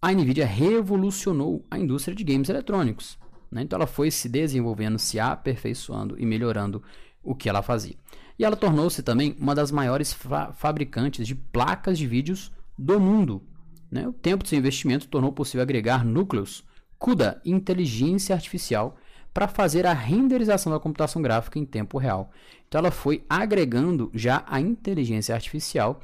a 0.00 0.10
NVIDIA 0.12 0.46
revolucionou 0.46 1.66
a 1.70 1.78
indústria 1.78 2.16
de 2.16 2.24
games 2.24 2.48
eletrônicos. 2.48 3.18
Né? 3.50 3.60
Então, 3.60 3.76
ela 3.76 3.86
foi 3.86 4.10
se 4.10 4.26
desenvolvendo, 4.26 4.98
se 4.98 5.20
aperfeiçoando 5.20 6.18
e 6.18 6.24
melhorando 6.24 6.82
o 7.22 7.34
que 7.34 7.50
ela 7.50 7.60
fazia. 7.60 7.96
E 8.38 8.44
ela 8.44 8.56
tornou-se 8.56 9.02
também 9.02 9.36
uma 9.38 9.54
das 9.54 9.70
maiores 9.70 10.12
fa 10.12 10.52
fabricantes 10.52 11.26
de 11.26 11.34
placas 11.34 11.96
de 11.98 12.06
vídeos 12.06 12.52
do 12.76 12.98
mundo. 12.98 13.42
Né? 13.90 14.08
O 14.08 14.12
tempo 14.12 14.42
de 14.42 14.50
seu 14.50 14.58
investimento 14.58 15.08
tornou 15.08 15.32
possível 15.32 15.62
agregar 15.62 16.04
núcleos 16.04 16.64
CUDA, 16.98 17.40
inteligência 17.44 18.34
artificial, 18.34 18.96
para 19.32 19.48
fazer 19.48 19.84
a 19.84 19.92
renderização 19.92 20.72
da 20.72 20.78
computação 20.78 21.20
gráfica 21.20 21.58
em 21.58 21.64
tempo 21.64 21.98
real. 21.98 22.30
Então 22.68 22.78
ela 22.78 22.90
foi 22.90 23.24
agregando 23.28 24.10
já 24.14 24.44
a 24.46 24.60
inteligência 24.60 25.34
artificial 25.34 26.00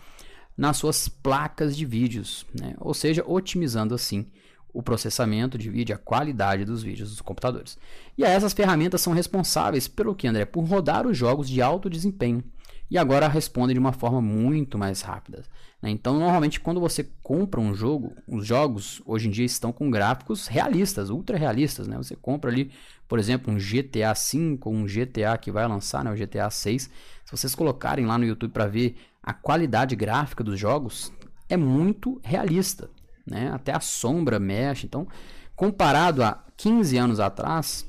nas 0.57 0.77
suas 0.77 1.09
placas 1.09 1.77
de 1.77 1.87
vídeos, 1.87 2.45
né? 2.53 2.75
ou 2.79 2.93
seja, 2.93 3.25
otimizando 3.27 3.95
assim 3.95 4.27
o 4.73 4.83
processamento 4.83 5.59
de 5.59 5.71
vídeo, 5.71 5.95
a 5.95 5.99
qualidade 5.99 6.65
dos 6.65 6.83
vídeos 6.83 7.11
dos 7.11 7.21
computadores. 7.21 7.79
E 8.17 8.25
essas 8.25 8.53
ferramentas 8.53 9.01
são 9.01 9.13
responsáveis 9.13 9.89
pelo 9.89 10.15
que, 10.15 10.27
André? 10.27 10.45
Por 10.45 10.65
rodar 10.65 11.07
os 11.07 11.17
jogos 11.17 11.49
de 11.49 11.61
alto 11.61 11.91
desempenho. 11.91 12.43
E 12.91 12.99
agora 12.99 13.29
respondem 13.29 13.75
de 13.75 13.79
uma 13.79 13.93
forma 13.93 14.21
muito 14.21 14.77
mais 14.77 15.01
rápida. 15.01 15.45
Né? 15.81 15.91
Então, 15.91 16.19
normalmente, 16.19 16.59
quando 16.59 16.81
você 16.81 17.09
compra 17.23 17.61
um 17.61 17.73
jogo, 17.73 18.17
os 18.27 18.45
jogos 18.45 19.01
hoje 19.07 19.29
em 19.29 19.31
dia 19.31 19.45
estão 19.45 19.73
com 19.73 19.89
gráficos 19.91 20.49
realistas, 20.49 21.09
ultra 21.09 21.39
realistas. 21.39 21.87
Né? 21.87 21.97
Você 21.97 22.17
compra 22.17 22.51
ali, 22.51 22.73
por 23.07 23.21
exemplo, 23.21 23.53
um 23.53 23.57
GTA 23.57 24.13
V 24.13 24.59
um 24.67 24.85
GTA 24.85 25.39
que 25.41 25.53
vai 25.53 25.67
lançar, 25.69 26.03
né? 26.03 26.11
o 26.11 26.17
GTA 26.17 26.51
6. 26.51 26.83
Se 26.83 26.91
vocês 27.31 27.55
colocarem 27.55 28.07
lá 28.07 28.19
no 28.19 28.25
YouTube 28.25 28.51
para 28.51 28.67
ver 28.67 28.97
a 29.23 29.33
qualidade 29.33 29.95
gráfica 29.95 30.43
dos 30.43 30.59
jogos, 30.59 31.13
é 31.49 31.57
muito 31.57 32.21
realista, 32.25 32.91
né? 33.27 33.51
Até 33.53 33.75
a 33.75 33.81
sombra 33.81 34.39
mexe. 34.39 34.87
Então, 34.87 35.07
comparado 35.55 36.23
a 36.23 36.43
15 36.57 36.97
anos 36.97 37.21
atrás, 37.21 37.89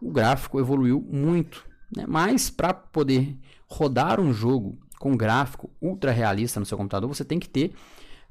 o 0.00 0.10
gráfico 0.10 0.60
evoluiu 0.60 1.00
muito. 1.00 1.64
Né? 1.96 2.04
Mas 2.06 2.50
para 2.50 2.74
poder 2.74 3.36
rodar 3.68 4.20
um 4.20 4.32
jogo 4.32 4.78
com 4.98 5.16
gráfico 5.16 5.70
ultra 5.80 6.12
realista 6.12 6.60
no 6.60 6.66
seu 6.66 6.78
computador, 6.78 7.08
você 7.08 7.24
tem 7.24 7.38
que 7.38 7.48
ter 7.48 7.74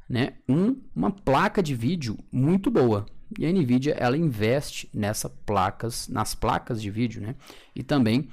né, 0.10 0.34
um, 0.48 0.75
uma 0.96 1.12
placa 1.12 1.62
de 1.62 1.75
vídeo 1.75 2.18
muito 2.32 2.70
boa. 2.70 3.06
E 3.38 3.46
a 3.46 3.52
Nvidia 3.52 3.96
ela 3.98 4.16
investe 4.16 4.90
nessa 4.94 5.28
placas, 5.28 6.08
nas 6.08 6.36
placas 6.36 6.82
de 6.82 6.92
vídeo, 6.92 7.22
né? 7.22 7.36
E 7.75 7.82
também 7.82 8.28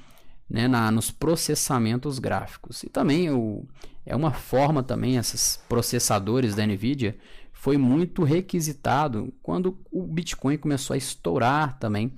né, 0.49 0.69
na, 0.69 0.90
nos 0.90 1.11
processamentos 1.11 2.19
gráficos. 2.19 2.83
E 2.83 2.88
também 2.88 3.30
o, 3.30 3.64
é 4.04 4.14
uma 4.14 4.33
forma 4.33 4.83
também 4.83 5.16
esses 5.16 5.59
processadores 5.69 6.54
da 6.54 6.66
Nvidia 6.66 7.16
foi 7.61 7.76
muito 7.76 8.25
requisitado 8.25 9.35
quando 9.43 9.79
o 9.93 10.07
Bitcoin 10.07 10.57
começou 10.57 10.95
a 10.95 10.97
estourar 10.97 11.79
também 11.79 12.11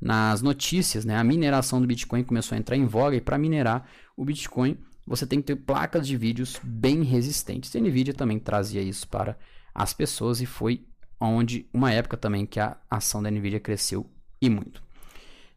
nas 0.00 0.42
notícias, 0.42 1.04
né? 1.04 1.16
A 1.16 1.22
mineração 1.22 1.80
do 1.80 1.86
Bitcoin 1.86 2.24
começou 2.24 2.56
a 2.56 2.58
entrar 2.58 2.76
em 2.76 2.86
voga 2.86 3.14
e 3.14 3.20
para 3.20 3.38
minerar 3.38 3.88
o 4.16 4.24
Bitcoin 4.24 4.76
você 5.06 5.24
tem 5.24 5.40
que 5.40 5.46
ter 5.46 5.54
placas 5.54 6.08
de 6.08 6.16
vídeos 6.16 6.58
bem 6.60 7.04
resistentes. 7.04 7.74
A 7.76 7.78
Nvidia 7.78 8.12
também 8.12 8.40
trazia 8.40 8.82
isso 8.82 9.06
para 9.06 9.38
as 9.72 9.94
pessoas 9.94 10.40
e 10.40 10.46
foi 10.46 10.84
onde 11.20 11.68
uma 11.72 11.92
época 11.92 12.16
também 12.16 12.44
que 12.44 12.58
a 12.58 12.76
ação 12.90 13.22
da 13.22 13.30
Nvidia 13.30 13.60
cresceu 13.60 14.10
e 14.42 14.50
muito. 14.50 14.82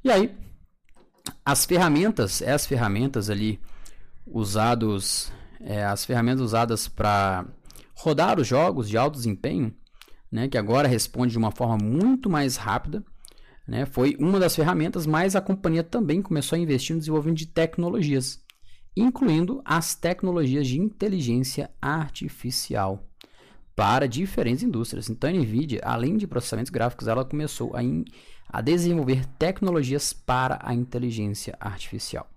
E 0.03 0.11
aí 0.11 0.29
as 1.43 1.65
ferramentas, 1.65 2.39
é 2.39 2.51
as 2.51 2.67
ferramentas 2.67 3.31
ali 3.31 3.59
usados, 4.27 5.31
é, 5.59 5.83
as 5.83 6.05
ferramentas 6.05 6.41
usadas 6.41 6.87
para 6.87 7.47
rodar 7.95 8.39
os 8.39 8.47
jogos 8.47 8.89
de 8.89 8.97
alto 8.97 9.15
desempenho, 9.15 9.73
né, 10.31 10.47
que 10.47 10.57
agora 10.57 10.87
responde 10.87 11.31
de 11.31 11.37
uma 11.37 11.51
forma 11.51 11.77
muito 11.77 12.29
mais 12.29 12.57
rápida 12.57 13.03
né? 13.67 13.85
Foi 13.85 14.15
uma 14.19 14.39
das 14.39 14.55
ferramentas, 14.55 15.05
mas 15.05 15.35
a 15.35 15.41
companhia 15.41 15.83
também 15.83 16.21
começou 16.21 16.55
a 16.55 16.59
investir 16.59 16.93
no 16.93 16.99
desenvolvimento 16.99 17.39
de 17.39 17.47
tecnologias, 17.47 18.41
incluindo 18.95 19.61
as 19.63 19.95
tecnologias 19.95 20.67
de 20.67 20.79
inteligência 20.79 21.71
artificial 21.81 23.07
para 23.75 24.07
diferentes 24.07 24.63
indústrias. 24.63 25.09
Então, 25.09 25.29
a 25.29 25.33
NVIDIA, 25.33 25.81
além 25.83 26.17
de 26.17 26.27
processamentos 26.27 26.69
gráficos, 26.69 27.07
ela 27.07 27.25
começou 27.25 27.75
a, 27.75 27.81
in, 27.81 28.03
a 28.47 28.61
desenvolver 28.61 29.25
tecnologias 29.39 30.13
para 30.13 30.59
a 30.61 30.75
inteligência 30.75 31.57
artificial. 31.59 32.29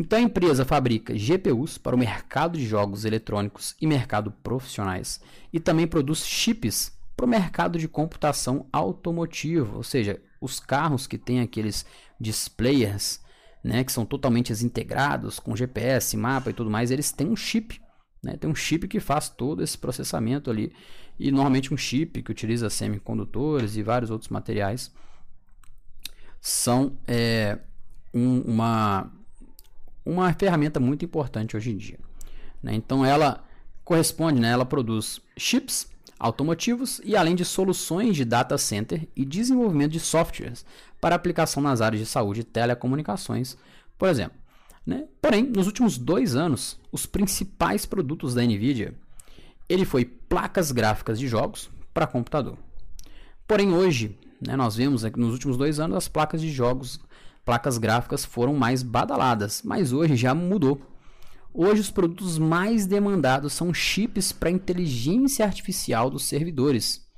Então, 0.00 0.16
a 0.16 0.22
empresa 0.22 0.64
fabrica 0.64 1.12
GPUs 1.12 1.76
para 1.76 1.96
o 1.96 1.98
mercado 1.98 2.56
de 2.56 2.64
jogos 2.64 3.04
eletrônicos 3.04 3.74
e 3.80 3.86
mercado 3.86 4.30
profissionais. 4.30 5.20
E 5.52 5.58
também 5.58 5.88
produz 5.88 6.24
chips 6.24 6.96
para 7.16 7.26
o 7.26 7.28
mercado 7.28 7.80
de 7.80 7.88
computação 7.88 8.68
automotivo, 8.72 9.78
ou 9.78 9.82
seja, 9.82 10.22
os 10.40 10.60
carros 10.60 11.08
que 11.08 11.18
têm 11.18 11.40
aqueles 11.40 11.84
displayers, 12.20 13.20
né, 13.64 13.82
que 13.82 13.90
são 13.90 14.06
totalmente 14.06 14.52
integrados 14.62 15.40
com 15.40 15.56
GPS, 15.56 16.16
mapa 16.16 16.50
e 16.50 16.52
tudo 16.52 16.70
mais, 16.70 16.92
eles 16.92 17.10
têm 17.10 17.26
um 17.26 17.34
chip, 17.34 17.80
né, 18.22 18.36
tem 18.36 18.48
um 18.48 18.54
chip 18.54 18.86
que 18.86 19.00
faz 19.00 19.28
todo 19.28 19.64
esse 19.64 19.76
processamento 19.76 20.48
ali. 20.48 20.72
E 21.18 21.32
normalmente 21.32 21.74
um 21.74 21.76
chip 21.76 22.22
que 22.22 22.30
utiliza 22.30 22.70
semicondutores 22.70 23.76
e 23.76 23.82
vários 23.82 24.12
outros 24.12 24.30
materiais 24.30 24.94
são 26.40 26.96
é, 27.04 27.58
um, 28.14 28.42
uma 28.42 29.17
uma 30.08 30.32
ferramenta 30.32 30.80
muito 30.80 31.04
importante 31.04 31.56
hoje 31.56 31.70
em 31.70 31.76
dia. 31.76 31.98
Né? 32.62 32.74
Então 32.74 33.04
ela 33.04 33.44
corresponde, 33.84 34.40
né, 34.40 34.50
ela 34.50 34.64
produz 34.64 35.20
chips 35.36 35.88
automotivos 36.18 37.00
e 37.04 37.16
além 37.16 37.34
de 37.34 37.44
soluções 37.44 38.16
de 38.16 38.24
data 38.24 38.58
center 38.58 39.06
e 39.14 39.24
desenvolvimento 39.24 39.92
de 39.92 40.00
softwares 40.00 40.64
para 41.00 41.14
aplicação 41.14 41.62
nas 41.62 41.80
áreas 41.80 42.00
de 42.00 42.06
saúde 42.06 42.40
e 42.40 42.44
telecomunicações, 42.44 43.56
por 43.96 44.08
exemplo. 44.08 44.36
Né? 44.84 45.04
Porém, 45.20 45.42
nos 45.44 45.66
últimos 45.66 45.98
dois 45.98 46.34
anos, 46.34 46.80
os 46.90 47.06
principais 47.06 47.84
produtos 47.86 48.34
da 48.34 48.42
NVIDIA 48.42 48.94
ele 49.68 49.84
foi 49.84 50.04
placas 50.04 50.72
gráficas 50.72 51.18
de 51.18 51.28
jogos 51.28 51.70
para 51.92 52.06
computador. 52.06 52.56
Porém, 53.46 53.72
hoje, 53.72 54.18
né, 54.40 54.56
nós 54.56 54.76
vemos 54.76 55.04
que 55.04 55.20
nos 55.20 55.32
últimos 55.32 55.56
dois 55.56 55.78
anos 55.78 55.96
as 55.96 56.08
placas 56.08 56.40
de 56.40 56.50
jogos, 56.50 56.98
placas 57.48 57.78
gráficas 57.78 58.26
foram 58.26 58.52
mais 58.52 58.82
badaladas, 58.82 59.62
mas 59.64 59.90
hoje 59.90 60.14
já 60.16 60.34
mudou. 60.34 60.82
Hoje, 61.54 61.80
os 61.80 61.90
produtos 61.90 62.36
mais 62.36 62.84
demandados 62.84 63.54
são 63.54 63.72
chips 63.72 64.32
para 64.32 64.50
inteligência 64.50 65.46
artificial 65.46 66.10
dos 66.10 66.24
servidores, 66.24 67.08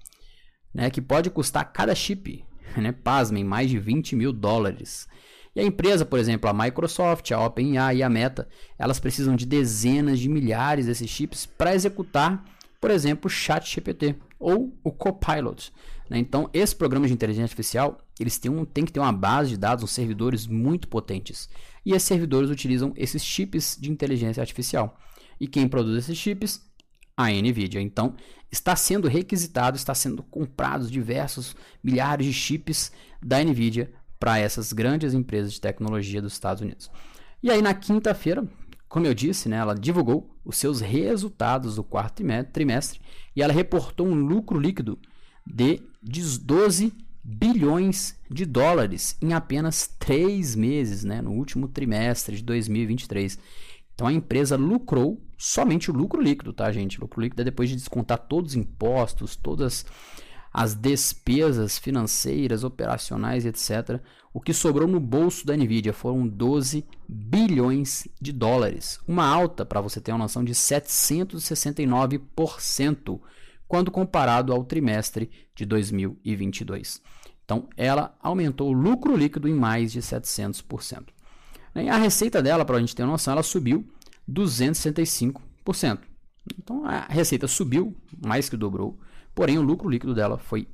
né, 0.73 0.89
que 0.89 1.03
pode 1.03 1.31
custar 1.31 1.73
cada 1.73 1.97
chip, 1.97 2.45
né, 2.79 2.93
pasmem, 2.93 3.43
mais 3.43 3.71
de 3.71 3.81
20 3.81 4.15
mil 4.15 4.33
dólares. 4.33 5.09
E 5.53 5.59
a 5.59 5.65
empresa, 5.65 6.07
por 6.07 6.21
exemplo, 6.21 6.49
a 6.49 6.55
Microsoft, 6.55 7.33
a 7.33 7.45
OpenAI 7.45 7.97
e 7.97 8.03
a 8.05 8.09
Meta, 8.09 8.49
elas 8.79 9.01
precisam 9.01 9.35
de 9.35 9.45
dezenas 9.45 10.21
de 10.21 10.29
milhares 10.29 10.87
desses 10.87 11.11
chips 11.11 11.45
para 11.45 11.75
executar, 11.75 12.45
por 12.81 12.91
exemplo, 12.91 13.29
o 13.29 13.31
ChatGPT 13.31 14.17
ou 14.39 14.77
o 14.83 14.91
Copilot. 14.91 15.73
Né? 16.09 16.19
Então, 16.19 16.49
esses 16.53 16.75
programas 16.75 17.09
de 17.09 17.15
inteligência 17.15 17.45
artificial, 17.45 17.99
eles 18.19 18.39
têm, 18.39 18.51
um, 18.51 18.65
têm 18.65 18.85
que 18.85 18.93
ter 18.93 19.01
uma 19.01 19.13
base 19.13 19.51
de 19.51 19.57
dados, 19.57 19.85
uns 19.85 19.93
servidores 19.93 20.47
muito 20.47 20.89
potentes. 20.89 21.49
E 21.85 21.93
esses 21.93 22.09
servidores 22.09 22.51
utilizam 22.51 22.93
esses 22.97 23.23
chips 23.23 23.77
de 23.81 23.91
inteligência 23.91 24.41
artificial. 24.41 24.99
E 25.39 25.47
quem 25.47 25.69
produz 25.69 25.99
esses 25.99 26.17
chips? 26.17 26.69
A 27.17 27.31
NVIDIA. 27.31 27.81
Então, 27.81 28.17
está 28.51 28.75
sendo 28.75 29.09
requisitado, 29.09 29.77
está 29.77 29.95
sendo 29.95 30.23
comprados 30.23 30.91
diversos 30.91 31.55
milhares 31.83 32.27
de 32.27 32.33
chips 32.33 32.91
da 33.23 33.43
NVIDIA 33.43 33.93
para 34.19 34.39
essas 34.39 34.73
grandes 34.73 35.15
empresas 35.15 35.53
de 35.53 35.61
tecnologia 35.61 36.21
dos 36.21 36.33
Estados 36.33 36.63
Unidos. 36.63 36.91
E 37.43 37.51
aí, 37.51 37.63
na 37.63 37.73
quinta-feira, 37.73 38.47
como 38.91 39.07
eu 39.07 39.15
disse, 39.15 39.49
né, 39.49 39.57
ela 39.57 39.75
divulgou 39.75 40.37
os 40.45 40.57
seus 40.57 40.81
resultados 40.81 41.77
do 41.77 41.85
quarto 41.85 42.25
trimestre 42.53 43.01
e 43.37 43.41
ela 43.41 43.53
reportou 43.53 44.05
um 44.05 44.15
lucro 44.15 44.59
líquido 44.59 44.99
de 45.47 45.81
12 46.03 46.93
bilhões 47.23 48.19
de 48.29 48.45
dólares 48.45 49.17
em 49.23 49.33
apenas 49.33 49.87
três 49.87 50.57
meses, 50.57 51.05
né, 51.05 51.23
no 51.23 51.31
último 51.31 51.69
trimestre 51.69 52.37
de 52.37 52.43
2023. 52.43 53.39
Então 53.95 54.09
a 54.09 54.13
empresa 54.13 54.57
lucrou 54.57 55.23
somente 55.39 55.89
o 55.89 55.95
lucro 55.95 56.21
líquido, 56.21 56.53
tá, 56.53 56.73
gente? 56.73 56.99
O 56.99 57.03
lucro 57.03 57.21
líquido 57.21 57.43
é 57.43 57.45
depois 57.45 57.69
de 57.69 57.77
descontar 57.77 58.19
todos 58.19 58.53
os 58.53 58.57
impostos, 58.57 59.37
todas 59.37 59.67
as 59.67 59.87
despesas 60.75 61.79
financeiras, 61.79 62.65
operacionais, 62.65 63.47
etc. 63.47 64.01
O 64.33 64.41
que 64.41 64.53
sobrou 64.53 64.89
no 64.89 65.01
bolso 65.01 65.45
da 65.47 65.57
Nvidia 65.57 65.93
foram 65.93 66.27
12 66.27 66.85
bilhões 67.09 68.09
de 68.21 68.33
dólares, 68.33 68.99
uma 69.07 69.25
alta, 69.27 69.65
para 69.65 69.81
você 69.81 70.01
ter 70.01 70.11
uma 70.13 70.19
noção, 70.19 70.43
de 70.45 70.55
769% 70.55 73.21
quando 73.67 73.91
comparado 73.91 74.53
ao 74.53 74.65
trimestre 74.65 75.31
de 75.55 75.65
2022. 75.65 77.01
Então, 77.45 77.69
ela 77.77 78.17
aumentou 78.21 78.71
o 78.71 78.73
lucro 78.73 79.17
líquido 79.17 79.49
em 79.49 79.55
mais 79.55 79.93
de 79.93 80.01
700%. 80.01 81.07
E 81.77 81.89
a 81.89 81.97
receita 81.97 82.43
dela, 82.43 82.65
para 82.65 82.77
a 82.77 82.81
gente 82.81 82.95
ter 82.95 83.03
uma 83.03 83.13
noção, 83.13 83.33
ela 83.33 83.43
subiu 83.43 83.89
265%. 84.29 86.01
Então, 86.59 86.85
a 86.85 87.07
receita 87.09 87.47
subiu, 87.47 87.97
mais 88.25 88.49
que 88.49 88.57
dobrou, 88.57 88.99
porém 89.41 89.57
o 89.57 89.63
lucro 89.63 89.89
líquido 89.89 90.15
dela 90.15 90.37
foi 90.37 90.69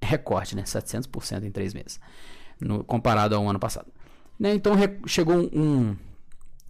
recorde, 0.00 0.54
né? 0.54 0.62
700% 0.62 1.42
em 1.42 1.50
três 1.50 1.74
meses, 1.74 1.98
no, 2.60 2.84
comparado 2.84 3.34
ao 3.34 3.48
ano 3.48 3.58
passado. 3.58 3.90
Né? 4.38 4.54
Então, 4.54 4.74
chegou 5.08 5.34
um, 5.52 5.96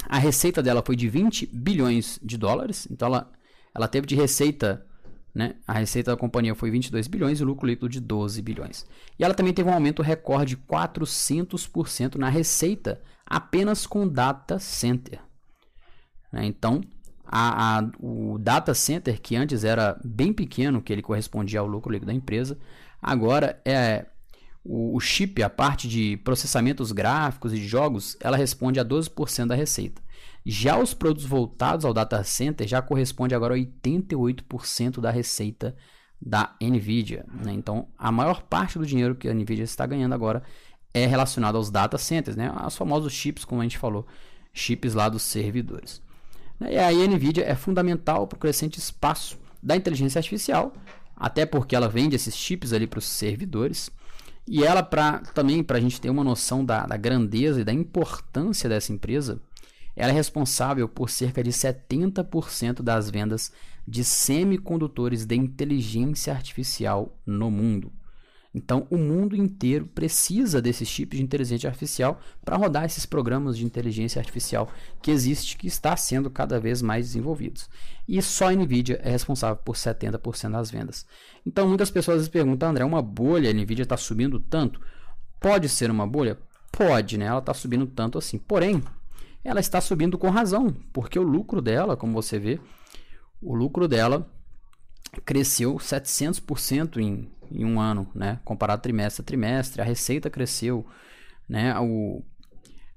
a 0.08 0.16
receita 0.16 0.62
dela 0.62 0.82
foi 0.82 0.96
de 0.96 1.06
20 1.06 1.44
bilhões 1.52 2.18
de 2.22 2.38
dólares, 2.38 2.88
então 2.90 3.08
ela, 3.08 3.30
ela 3.74 3.86
teve 3.86 4.06
de 4.06 4.14
receita 4.14 4.86
né? 5.34 5.56
A 5.66 5.74
receita 5.74 6.12
da 6.12 6.16
companhia 6.16 6.54
foi 6.54 6.70
22 6.70 7.06
bilhões 7.06 7.38
e 7.38 7.42
o 7.42 7.46
lucro 7.46 7.66
líquido 7.66 7.88
de 7.88 8.00
12 8.00 8.40
bilhões. 8.40 8.86
E 9.18 9.24
ela 9.24 9.34
também 9.34 9.52
teve 9.52 9.68
um 9.68 9.74
aumento 9.74 10.00
recorde 10.00 10.56
de 10.56 10.62
400% 10.62 12.14
na 12.14 12.30
receita 12.30 13.02
apenas 13.26 13.86
com 13.86 14.08
data 14.08 14.58
center. 14.58 15.20
Né? 16.32 16.46
Então, 16.46 16.80
a, 17.36 17.78
a, 17.80 17.90
o 17.98 18.38
data 18.38 18.72
center, 18.74 19.20
que 19.20 19.34
antes 19.34 19.64
era 19.64 20.00
bem 20.04 20.32
pequeno, 20.32 20.80
que 20.80 20.92
ele 20.92 21.02
correspondia 21.02 21.58
ao 21.58 21.66
lucro 21.66 21.90
líquido 21.90 22.06
da 22.06 22.14
empresa, 22.14 22.56
agora 23.02 23.60
é 23.64 24.06
o, 24.62 24.94
o 24.96 25.00
chip, 25.00 25.42
a 25.42 25.50
parte 25.50 25.88
de 25.88 26.16
processamentos 26.18 26.92
gráficos 26.92 27.52
e 27.52 27.56
de 27.56 27.66
jogos, 27.66 28.16
ela 28.20 28.36
responde 28.36 28.78
a 28.78 28.84
12% 28.84 29.46
da 29.46 29.56
receita. 29.56 30.00
Já 30.46 30.78
os 30.78 30.94
produtos 30.94 31.24
voltados 31.24 31.84
ao 31.84 31.92
data 31.92 32.22
center 32.22 32.68
já 32.68 32.80
corresponde 32.80 33.34
agora 33.34 33.54
a 33.54 33.58
88% 33.58 35.00
da 35.00 35.10
receita 35.10 35.74
da 36.22 36.54
Nvidia. 36.62 37.26
Né? 37.44 37.52
Então, 37.52 37.88
a 37.98 38.12
maior 38.12 38.42
parte 38.42 38.78
do 38.78 38.86
dinheiro 38.86 39.16
que 39.16 39.28
a 39.28 39.34
Nvidia 39.34 39.64
está 39.64 39.84
ganhando 39.86 40.14
agora 40.14 40.44
é 40.92 41.04
relacionado 41.04 41.56
aos 41.56 41.68
data 41.68 41.98
centers, 41.98 42.36
né? 42.36 42.52
os 42.64 42.76
famosos 42.76 43.12
chips, 43.12 43.44
como 43.44 43.60
a 43.60 43.64
gente 43.64 43.76
falou, 43.76 44.06
chips 44.52 44.94
lá 44.94 45.08
dos 45.08 45.22
servidores. 45.22 46.00
E 46.60 46.78
a 46.78 46.90
NVIDIA 46.92 47.44
é 47.44 47.54
fundamental 47.54 48.26
para 48.26 48.36
o 48.36 48.40
crescente 48.40 48.78
espaço 48.78 49.38
da 49.62 49.76
inteligência 49.76 50.18
artificial, 50.18 50.72
até 51.16 51.44
porque 51.46 51.74
ela 51.74 51.88
vende 51.88 52.14
esses 52.16 52.36
chips 52.36 52.72
ali 52.72 52.86
para 52.86 52.98
os 52.98 53.06
servidores. 53.06 53.90
E 54.46 54.62
ela, 54.62 54.82
pra, 54.82 55.20
também 55.34 55.62
para 55.62 55.78
a 55.78 55.80
gente 55.80 56.00
ter 56.00 56.10
uma 56.10 56.22
noção 56.22 56.64
da, 56.64 56.86
da 56.86 56.96
grandeza 56.96 57.60
e 57.60 57.64
da 57.64 57.72
importância 57.72 58.68
dessa 58.68 58.92
empresa, 58.92 59.40
ela 59.96 60.12
é 60.12 60.14
responsável 60.14 60.88
por 60.88 61.08
cerca 61.08 61.42
de 61.42 61.50
70% 61.50 62.82
das 62.82 63.08
vendas 63.08 63.52
de 63.86 64.02
semicondutores 64.02 65.24
de 65.24 65.36
inteligência 65.36 66.32
artificial 66.32 67.16
no 67.24 67.50
mundo. 67.50 67.92
Então, 68.54 68.86
o 68.88 68.96
mundo 68.96 69.34
inteiro 69.34 69.84
precisa 69.84 70.62
desses 70.62 70.86
chips 70.86 71.18
de 71.18 71.24
inteligência 71.24 71.68
artificial 71.68 72.20
para 72.44 72.56
rodar 72.56 72.84
esses 72.84 73.04
programas 73.04 73.58
de 73.58 73.64
inteligência 73.64 74.20
artificial 74.20 74.70
que 75.02 75.10
existe, 75.10 75.56
que 75.56 75.66
está 75.66 75.96
sendo 75.96 76.30
cada 76.30 76.60
vez 76.60 76.80
mais 76.80 77.06
desenvolvidos. 77.06 77.68
E 78.06 78.22
só 78.22 78.50
a 78.50 78.52
Nvidia 78.52 79.00
é 79.02 79.10
responsável 79.10 79.56
por 79.56 79.74
70% 79.74 80.52
das 80.52 80.70
vendas. 80.70 81.04
Então, 81.44 81.66
muitas 81.66 81.90
pessoas 81.90 82.28
perguntam, 82.28 82.70
André, 82.70 82.84
uma 82.84 83.02
bolha, 83.02 83.50
a 83.50 83.52
Nvidia 83.52 83.82
está 83.82 83.96
subindo 83.96 84.38
tanto? 84.38 84.80
Pode 85.40 85.68
ser 85.68 85.90
uma 85.90 86.06
bolha? 86.06 86.38
Pode, 86.70 87.18
né? 87.18 87.26
Ela 87.26 87.40
está 87.40 87.52
subindo 87.52 87.86
tanto 87.86 88.18
assim. 88.18 88.38
Porém, 88.38 88.80
ela 89.42 89.58
está 89.58 89.80
subindo 89.80 90.16
com 90.16 90.30
razão, 90.30 90.74
porque 90.92 91.18
o 91.18 91.22
lucro 91.22 91.60
dela, 91.60 91.96
como 91.96 92.12
você 92.12 92.38
vê, 92.38 92.60
o 93.42 93.54
lucro 93.54 93.88
dela 93.88 94.30
cresceu 95.24 95.74
700% 95.74 96.98
em, 96.98 97.28
em 97.54 97.64
um 97.64 97.80
ano, 97.80 98.10
né? 98.14 98.40
Comparado 98.44 98.82
trimestre 98.82 99.22
a 99.22 99.24
trimestre, 99.24 99.80
a 99.80 99.84
receita 99.84 100.28
cresceu, 100.28 100.86
né? 101.48 101.78
O, 101.78 102.22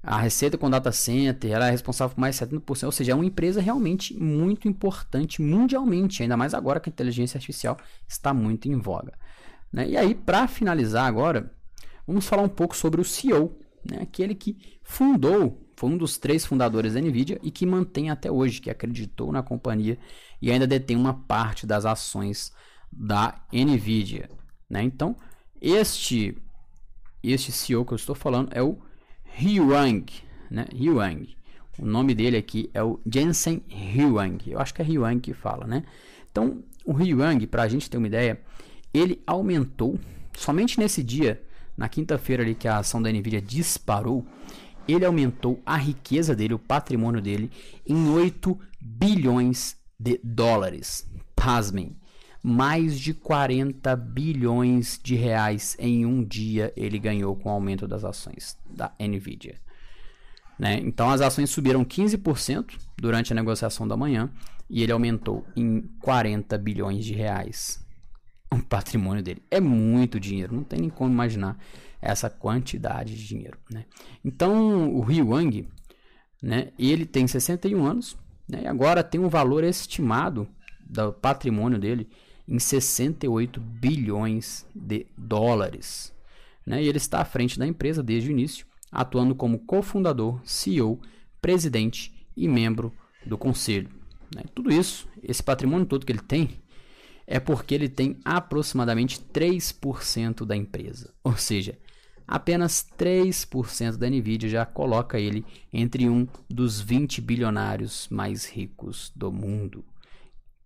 a 0.02 0.18
receita 0.20 0.56
com 0.56 0.70
data 0.70 0.92
center, 0.92 1.50
ela 1.50 1.68
é 1.68 1.70
responsável 1.70 2.14
por 2.14 2.20
mais 2.20 2.36
70%, 2.36 2.84
ou 2.84 2.92
seja, 2.92 3.12
é 3.12 3.14
uma 3.14 3.24
empresa 3.24 3.60
realmente 3.60 4.14
muito 4.14 4.68
importante 4.68 5.42
mundialmente, 5.42 6.22
ainda 6.22 6.36
mais 6.36 6.54
agora 6.54 6.80
que 6.80 6.88
a 6.88 6.92
inteligência 6.92 7.36
artificial 7.36 7.76
está 8.06 8.32
muito 8.32 8.68
em 8.68 8.76
voga. 8.76 9.12
Né? 9.72 9.90
E 9.90 9.96
aí, 9.96 10.14
para 10.14 10.46
finalizar 10.48 11.06
agora, 11.06 11.52
vamos 12.06 12.26
falar 12.26 12.42
um 12.42 12.48
pouco 12.48 12.76
sobre 12.76 13.00
o 13.00 13.04
CEO, 13.04 13.58
né? 13.84 13.98
aquele 14.02 14.34
que 14.34 14.56
fundou, 14.82 15.68
foi 15.76 15.90
um 15.90 15.98
dos 15.98 16.16
três 16.16 16.44
fundadores 16.44 16.94
da 16.94 17.00
NVIDIA 17.00 17.38
e 17.42 17.50
que 17.50 17.66
mantém 17.66 18.10
até 18.10 18.30
hoje, 18.30 18.60
que 18.60 18.70
acreditou 18.70 19.30
na 19.30 19.42
companhia 19.42 19.98
e 20.40 20.50
ainda 20.50 20.66
detém 20.66 20.96
uma 20.96 21.14
parte 21.14 21.66
das 21.66 21.84
ações 21.84 22.52
da 22.90 23.44
Nvidia. 23.52 24.28
Né? 24.68 24.82
Então, 24.82 25.16
este, 25.60 26.36
este 27.22 27.52
CEO 27.52 27.84
que 27.84 27.92
eu 27.92 27.96
estou 27.96 28.14
falando 28.14 28.50
é 28.52 28.62
o 28.62 28.78
Huang. 29.40 30.06
Né? 30.50 30.66
Huang. 30.74 31.36
O 31.78 31.86
nome 31.86 32.14
dele 32.14 32.36
aqui 32.36 32.70
é 32.74 32.82
o 32.82 33.00
Jensen 33.06 33.62
Huang. 33.70 34.50
Eu 34.50 34.58
acho 34.58 34.74
que 34.74 34.82
é 34.82 34.84
Huang 34.84 35.20
que 35.20 35.32
fala. 35.32 35.66
Né? 35.66 35.84
Então, 36.30 36.62
o 36.84 36.92
Huang, 36.92 37.46
para 37.46 37.62
a 37.62 37.68
gente 37.68 37.88
ter 37.88 37.96
uma 37.96 38.06
ideia, 38.06 38.40
ele 38.92 39.22
aumentou, 39.26 39.98
somente 40.36 40.78
nesse 40.78 41.02
dia, 41.02 41.42
na 41.76 41.88
quinta-feira 41.88 42.42
ali 42.42 42.54
que 42.54 42.66
a 42.66 42.78
ação 42.78 43.00
da 43.00 43.10
Nvidia 43.10 43.40
disparou, 43.40 44.26
ele 44.88 45.04
aumentou 45.04 45.60
a 45.64 45.76
riqueza 45.76 46.34
dele, 46.34 46.54
o 46.54 46.58
patrimônio 46.58 47.20
dele, 47.20 47.50
em 47.86 48.08
8 48.08 48.58
bilhões 48.80 49.76
de 49.98 50.18
dólares. 50.24 51.06
Pasmem, 51.36 51.94
mais 52.42 52.98
de 52.98 53.12
40 53.12 53.94
bilhões 53.96 54.98
de 55.02 55.14
reais 55.14 55.76
em 55.78 56.06
um 56.06 56.24
dia 56.24 56.72
ele 56.76 56.98
ganhou 56.98 57.34
com 57.36 57.48
o 57.48 57.52
aumento 57.52 57.86
das 57.86 58.04
ações 58.04 58.56
da 58.68 58.92
Nvidia. 58.98 59.56
Né? 60.58 60.80
Então 60.80 61.10
as 61.10 61.20
ações 61.20 61.50
subiram 61.50 61.84
15% 61.84 62.78
durante 62.96 63.32
a 63.32 63.36
negociação 63.36 63.86
da 63.86 63.96
manhã 63.96 64.30
e 64.68 64.82
ele 64.82 64.92
aumentou 64.92 65.46
em 65.56 65.82
40 66.00 66.56
bilhões 66.58 67.04
de 67.04 67.14
reais 67.14 67.84
o 68.52 68.62
patrimônio 68.62 69.22
dele. 69.22 69.42
É 69.50 69.60
muito 69.60 70.18
dinheiro, 70.18 70.54
não 70.54 70.64
tem 70.64 70.80
nem 70.80 70.90
como 70.90 71.12
imaginar 71.12 71.58
essa 72.00 72.30
quantidade 72.30 73.16
de 73.16 73.26
dinheiro. 73.26 73.58
Né? 73.70 73.84
Então 74.24 74.94
o 74.94 75.00
Rio 75.00 75.30
Wang, 75.30 75.68
né, 76.40 76.68
ele 76.78 77.04
tem 77.04 77.26
61 77.26 77.84
anos, 77.84 78.16
né? 78.48 78.62
E 78.62 78.66
agora 78.66 79.04
tem 79.04 79.20
um 79.20 79.28
valor 79.28 79.62
estimado 79.62 80.48
do 80.80 81.12
patrimônio 81.12 81.78
dele 81.78 82.08
em 82.48 82.58
68 82.58 83.60
bilhões 83.60 84.66
de 84.74 85.06
dólares. 85.16 86.14
Né? 86.64 86.82
E 86.82 86.88
ele 86.88 86.98
está 86.98 87.20
à 87.20 87.24
frente 87.24 87.58
da 87.58 87.66
empresa 87.66 88.02
desde 88.02 88.30
o 88.30 88.32
início, 88.32 88.66
atuando 88.90 89.34
como 89.34 89.58
cofundador, 89.58 90.40
CEO, 90.44 90.98
presidente 91.42 92.12
e 92.34 92.48
membro 92.48 92.92
do 93.26 93.36
conselho. 93.36 93.90
Né? 94.34 94.42
Tudo 94.54 94.72
isso, 94.72 95.06
esse 95.22 95.42
patrimônio 95.42 95.86
todo 95.86 96.06
que 96.06 96.12
ele 96.12 96.20
tem, 96.20 96.50
é 97.26 97.38
porque 97.38 97.74
ele 97.74 97.90
tem 97.90 98.16
aproximadamente 98.24 99.20
3% 99.20 100.46
da 100.46 100.56
empresa. 100.56 101.12
Ou 101.22 101.36
seja, 101.36 101.78
apenas 102.26 102.86
3% 102.98 103.96
da 103.96 104.08
Nvidia 104.08 104.48
já 104.48 104.64
coloca 104.64 105.20
ele 105.20 105.44
entre 105.70 106.08
um 106.08 106.26
dos 106.48 106.80
20 106.80 107.20
bilionários 107.20 108.08
mais 108.10 108.46
ricos 108.46 109.12
do 109.14 109.30
mundo, 109.30 109.84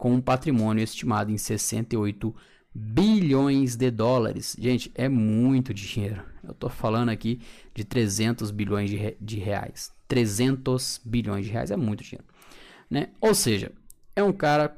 com 0.03 0.15
um 0.15 0.21
patrimônio 0.21 0.83
estimado 0.83 1.31
em 1.31 1.39
68 1.39 2.35
bilhões 2.75 3.77
de 3.77 3.89
dólares. 3.89 4.57
Gente, 4.59 4.91
é 4.97 5.09
muito 5.09 5.73
dinheiro. 5.73 6.25
Eu 6.43 6.51
estou 6.51 6.69
falando 6.69 7.11
aqui 7.11 7.41
de 7.73 7.85
300 7.85 8.51
bilhões 8.51 8.91
de, 8.91 8.97
re 8.97 9.17
de 9.21 9.39
reais. 9.39 9.93
300 10.09 11.01
bilhões 11.05 11.45
de 11.45 11.53
reais 11.53 11.71
é 11.71 11.77
muito 11.77 12.03
dinheiro. 12.03 12.25
Né? 12.91 13.11
Ou 13.21 13.33
seja, 13.33 13.71
é 14.17 14.25
um 14.25 14.33
cara 14.33 14.77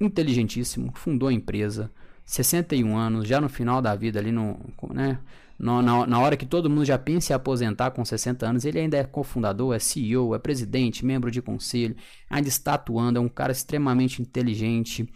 inteligentíssimo, 0.00 0.90
fundou 0.96 1.28
a 1.28 1.32
empresa, 1.32 1.88
61 2.24 2.96
anos, 2.96 3.28
já 3.28 3.40
no 3.40 3.48
final 3.48 3.80
da 3.80 3.94
vida 3.94 4.18
ali 4.18 4.32
no, 4.32 4.58
né, 4.92 5.20
no, 5.60 5.82
na, 5.82 6.06
na, 6.06 6.18
hora 6.18 6.38
que 6.38 6.46
todo 6.46 6.70
mundo 6.70 6.86
já 6.86 6.96
pensa 6.96 7.34
em 7.34 7.36
aposentar 7.36 7.90
com 7.90 8.02
60 8.02 8.48
anos, 8.48 8.64
ele 8.64 8.78
ainda 8.78 8.96
é 8.96 9.04
cofundador, 9.04 9.74
é 9.74 9.78
CEO, 9.78 10.34
é 10.34 10.38
presidente, 10.38 11.04
membro 11.04 11.30
de 11.30 11.42
conselho, 11.42 11.94
ainda 12.30 12.48
está 12.48 12.74
atuando, 12.74 13.18
é 13.18 13.20
um 13.20 13.28
cara 13.28 13.52
extremamente 13.52 14.22
inteligente 14.22 15.06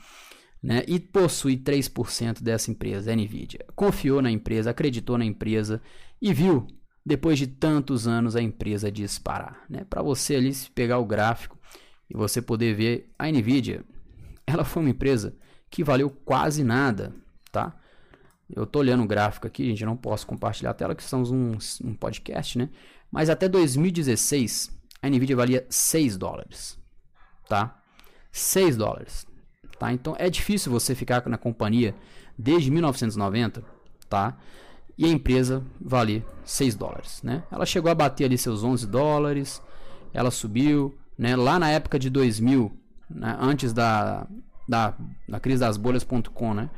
né, 0.63 0.85
e 0.87 1.01
possui 1.01 1.57
3% 1.57 2.43
dessa 2.43 2.71
empresa, 2.71 3.11
a 3.11 3.17
Nvidia. 3.17 3.65
Confiou 3.75 4.21
na 4.21 4.31
empresa, 4.31 4.69
acreditou 4.69 5.17
na 5.17 5.25
empresa 5.25 5.81
e 6.21 6.35
viu, 6.35 6.67
depois 7.05 7.39
de 7.39 7.47
tantos 7.47 8.07
anos, 8.07 8.37
a 8.37 8.43
empresa 8.43 8.93
disparar. 8.93 9.65
Né? 9.69 9.87
Para 9.89 10.03
você 10.03 10.35
ali 10.35 10.55
pegar 10.75 10.99
o 10.99 11.07
gráfico 11.07 11.59
e 12.11 12.15
você 12.15 12.43
poder 12.43 12.75
ver 12.75 13.11
a 13.19 13.27
Nvidia, 13.29 13.83
ela 14.47 14.63
foi 14.63 14.83
uma 14.83 14.91
empresa 14.91 15.35
que 15.71 15.83
valeu 15.83 16.11
quase 16.11 16.63
nada, 16.63 17.15
tá? 17.51 17.75
Eu 18.53 18.67
tô 18.67 18.81
olhando 18.81 19.03
o 19.03 19.07
gráfico 19.07 19.47
aqui, 19.47 19.65
gente, 19.67 19.85
não 19.85 19.97
posso 19.97 20.27
compartilhar 20.27 20.71
a 20.71 20.75
tela, 20.75 20.95
que 20.95 21.03
estamos 21.03 21.31
um, 21.31 21.53
um 21.83 21.95
podcast, 21.95 22.59
né? 22.59 22.69
Mas 23.11 23.31
até 23.31 23.49
2016, 23.49 24.71
a 25.01 25.09
Nvidia 25.09 25.37
valia 25.37 25.67
6 25.69 26.17
dólares, 26.17 26.79
tá? 27.49 27.81
6 28.33 28.77
dólares, 28.77 29.27
tá? 29.79 29.93
Então 29.93 30.15
é 30.19 30.29
difícil 30.29 30.71
você 30.71 30.95
ficar 30.95 31.27
na 31.29 31.39
companhia 31.39 31.95
desde 32.39 32.71
1990, 32.71 33.65
tá? 34.09 34.37
E 34.97 35.05
a 35.07 35.09
empresa 35.09 35.65
valer 35.81 36.25
6 36.45 36.75
dólares, 36.75 37.23
né? 37.23 37.45
Ela 37.51 37.65
chegou 37.65 37.91
a 37.91 37.95
bater 37.95 38.25
ali 38.25 38.37
seus 38.37 38.63
11 38.63 38.87
dólares, 38.87 39.63
ela 40.13 40.31
subiu, 40.31 40.95
né? 41.17 41.35
Lá 41.35 41.59
na 41.59 41.71
época 41.71 41.99
de 41.99 42.11
2000, 42.11 42.71
né? 43.09 43.37
antes 43.41 43.73
da, 43.73 44.27
da, 44.69 44.95
da 45.29 45.41
crise 45.41 45.61
das 45.61 45.77
bolhas.com, 45.77 46.55
né? 46.55 46.71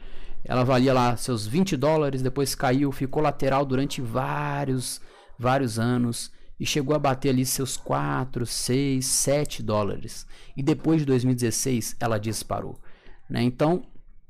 Ela 0.48 0.64
valia 0.64 0.92
lá 0.92 1.16
seus 1.16 1.46
20 1.46 1.76
dólares, 1.76 2.22
depois 2.22 2.54
caiu, 2.54 2.92
ficou 2.92 3.20
lateral 3.20 3.66
durante 3.66 4.00
vários, 4.00 5.00
vários 5.36 5.78
anos 5.78 6.30
e 6.58 6.64
chegou 6.64 6.94
a 6.94 6.98
bater 6.98 7.30
ali 7.30 7.44
seus 7.44 7.76
4, 7.76 8.46
6, 8.46 9.04
7 9.04 9.62
dólares. 9.62 10.24
E 10.56 10.62
depois 10.62 11.00
de 11.00 11.06
2016 11.06 11.96
ela 11.98 12.18
disparou. 12.18 12.80
Né? 13.28 13.42
Então 13.42 13.82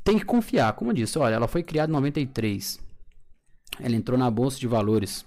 tem 0.02 0.18
que 0.18 0.24
confiar. 0.24 0.72
Como 0.72 0.90
eu 0.90 0.94
disse, 0.94 1.18
olha, 1.18 1.34
ela 1.34 1.46
foi 1.46 1.62
criada 1.62 1.90
em 1.90 1.94
93. 1.94 2.80
Ela 3.78 3.94
entrou 3.94 4.18
na 4.18 4.30
bolsa 4.30 4.58
de 4.58 4.66
valores. 4.66 5.24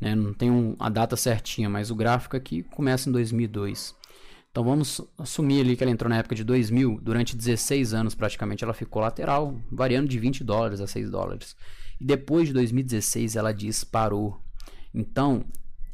Né? 0.00 0.16
Não 0.16 0.34
tem 0.34 0.50
um, 0.50 0.74
a 0.80 0.88
data 0.88 1.16
certinha, 1.16 1.68
mas 1.68 1.90
o 1.90 1.94
gráfico 1.94 2.36
aqui 2.36 2.64
começa 2.64 3.08
em 3.08 3.12
2002. 3.12 3.94
Então 4.50 4.64
vamos 4.64 5.00
assumir 5.18 5.60
ali 5.60 5.76
que 5.76 5.82
ela 5.82 5.90
entrou 5.92 6.08
na 6.08 6.18
época 6.18 6.34
de 6.34 6.42
2000, 6.42 7.00
durante 7.02 7.36
16 7.36 7.94
anos 7.94 8.14
praticamente 8.14 8.64
ela 8.64 8.74
ficou 8.74 9.02
lateral, 9.02 9.54
variando 9.70 10.08
de 10.08 10.18
20 10.18 10.42
dólares 10.42 10.80
a 10.80 10.86
6 10.86 11.10
dólares. 11.10 11.56
E 12.00 12.04
depois 12.04 12.48
de 12.48 12.54
2016 12.54 13.36
ela 13.36 13.52
disparou. 13.52 14.40
Então, 14.94 15.44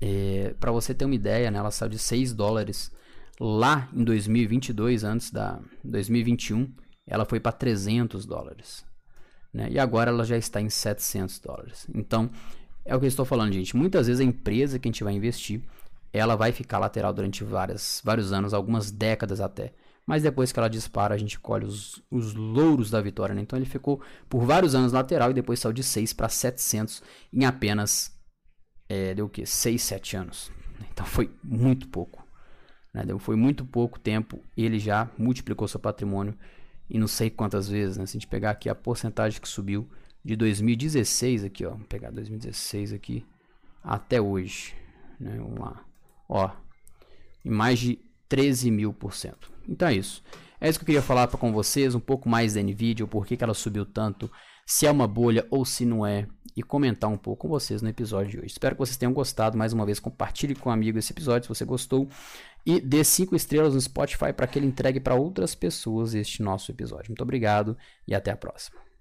é, 0.01 0.55
para 0.61 0.71
você 0.71 0.95
ter 0.95 1.05
uma 1.05 1.15
ideia, 1.15 1.51
né, 1.51 1.59
ela 1.59 1.71
saiu 1.71 1.91
de 1.91 1.99
6 1.99 2.33
dólares 2.33 2.93
lá 3.41 3.89
em 3.93 4.05
2022, 4.05 5.05
antes 5.05 5.31
da 5.31 5.61
2021, 5.83 6.73
ela 7.07 7.25
foi 7.25 7.41
para 7.41 7.53
300 7.53 8.25
dólares. 8.25 8.85
Né? 9.53 9.69
E 9.71 9.79
agora 9.79 10.11
ela 10.11 10.25
já 10.25 10.37
está 10.37 10.61
em 10.61 10.69
700 10.69 11.39
dólares. 11.41 11.87
Então, 11.95 12.31
é 12.85 12.95
o 12.95 12.99
que 12.99 13.07
eu 13.07 13.09
estou 13.09 13.25
falando, 13.25 13.53
gente. 13.53 13.77
Muitas 13.77 14.07
vezes 14.07 14.21
a 14.21 14.25
empresa 14.25 14.79
que 14.79 14.89
a 14.89 14.91
gente 14.91 15.05
vai 15.05 15.15
investir 15.15 15.63
ela 16.15 16.37
vai 16.37 16.53
ficar 16.53 16.79
lateral 16.79 17.13
durante 17.13 17.43
várias, 17.43 18.01
vários 18.05 18.33
anos, 18.33 18.55
algumas 18.55 18.93
décadas 18.93 19.41
até. 19.41 19.73
Mas 20.07 20.23
depois 20.23 20.53
que 20.53 20.59
ela 20.59 20.69
dispara, 20.69 21.15
a 21.15 21.19
gente 21.19 21.41
colhe 21.41 21.65
os, 21.65 22.01
os 22.09 22.35
louros 22.35 22.89
da 22.89 23.01
vitória. 23.01 23.35
Né? 23.35 23.43
Então 23.43 23.59
ele 23.59 23.67
ficou 23.67 24.01
por 24.29 24.45
vários 24.45 24.75
anos 24.75 24.93
lateral 24.93 25.33
e 25.33 25.35
depois 25.35 25.59
saiu 25.59 25.73
de 25.73 25.83
6 25.83 26.13
para 26.13 26.29
700 26.29 27.03
em 27.33 27.45
apenas 27.45 28.17
é, 28.89 29.13
deu 29.15 29.27
o 29.27 29.29
quê? 29.29 29.45
6, 29.45 29.83
7 29.83 30.17
anos. 30.17 30.53
Então 30.93 31.05
foi 31.05 31.35
muito 31.43 31.89
pouco. 31.89 32.25
Né? 32.93 33.05
Deu, 33.05 33.19
foi 33.19 33.35
muito 33.35 33.65
pouco 33.65 33.99
tempo. 33.99 34.41
Ele 34.57 34.79
já 34.79 35.11
multiplicou 35.19 35.67
seu 35.67 35.81
patrimônio 35.81 36.39
e 36.89 36.97
não 36.97 37.09
sei 37.09 37.29
quantas 37.29 37.69
vezes. 37.69 37.97
Né? 37.97 38.07
Se 38.07 38.17
a 38.17 38.21
gente 38.21 38.29
pegar 38.29 38.51
aqui 38.51 38.69
a 38.69 38.75
porcentagem 38.75 39.41
que 39.41 39.49
subiu 39.49 39.89
de 40.25 40.37
2016 40.37 41.45
aqui, 41.45 41.67
ó, 41.67 41.71
vamos 41.71 41.87
pegar 41.87 42.11
2016 42.11 42.93
aqui 42.93 43.27
até 43.83 44.21
hoje, 44.21 44.75
né? 45.21 45.37
Vamos 45.37 45.59
lá, 45.59 45.85
ó, 46.29 46.51
em 47.45 47.51
mais 47.51 47.79
de 47.79 47.99
13 48.29 48.71
mil 48.71 48.93
por 48.93 49.15
cento. 49.15 49.53
Então 49.69 49.89
é 49.89 49.95
isso. 49.95 50.23
É 50.61 50.69
isso 50.69 50.79
que 50.79 50.85
eu 50.85 50.87
queria 50.87 51.03
falar 51.03 51.29
com 51.29 51.53
vocês, 51.53 51.95
um 51.95 52.01
pouco 52.01 52.29
mais 52.29 52.55
da 52.55 52.63
Nvidia, 52.63 53.07
por 53.07 53.27
que, 53.27 53.37
que 53.37 53.45
ela 53.45 53.55
subiu 53.55 53.85
tanto, 53.85 54.31
se 54.65 54.87
é 54.87 54.91
uma 54.91 55.07
bolha 55.07 55.47
ou 55.51 55.65
se 55.65 55.85
não 55.85 56.07
é, 56.07 56.27
e 56.57 56.63
comentar 56.63 57.11
um 57.11 57.19
pouco 57.19 57.43
com 57.43 57.49
vocês 57.49 57.83
no 57.83 57.89
episódio 57.89 58.31
de 58.31 58.39
hoje. 58.39 58.47
Espero 58.47 58.75
que 58.75 58.79
vocês 58.79 58.97
tenham 58.97 59.13
gostado. 59.13 59.59
Mais 59.59 59.73
uma 59.73 59.85
vez, 59.85 59.99
compartilhe 59.99 60.55
com 60.55 60.71
um 60.71 60.73
amigo 60.73 60.99
esse 60.99 61.13
episódio 61.13 61.45
se 61.45 61.49
você 61.49 61.65
gostou. 61.65 62.09
E 62.65 62.81
dê 62.81 63.05
5 63.05 63.37
estrelas 63.37 63.75
no 63.75 63.81
Spotify 63.81 64.33
para 64.33 64.47
que 64.47 64.59
ele 64.59 64.67
entregue 64.67 65.01
para 65.01 65.15
outras 65.15 65.55
pessoas 65.55 66.15
este 66.15 66.43
nosso 66.43 66.71
episódio. 66.71 67.11
Muito 67.11 67.23
obrigado 67.23 67.77
e 68.09 68.15
até 68.15 68.31
a 68.31 68.37
próxima. 68.37 68.94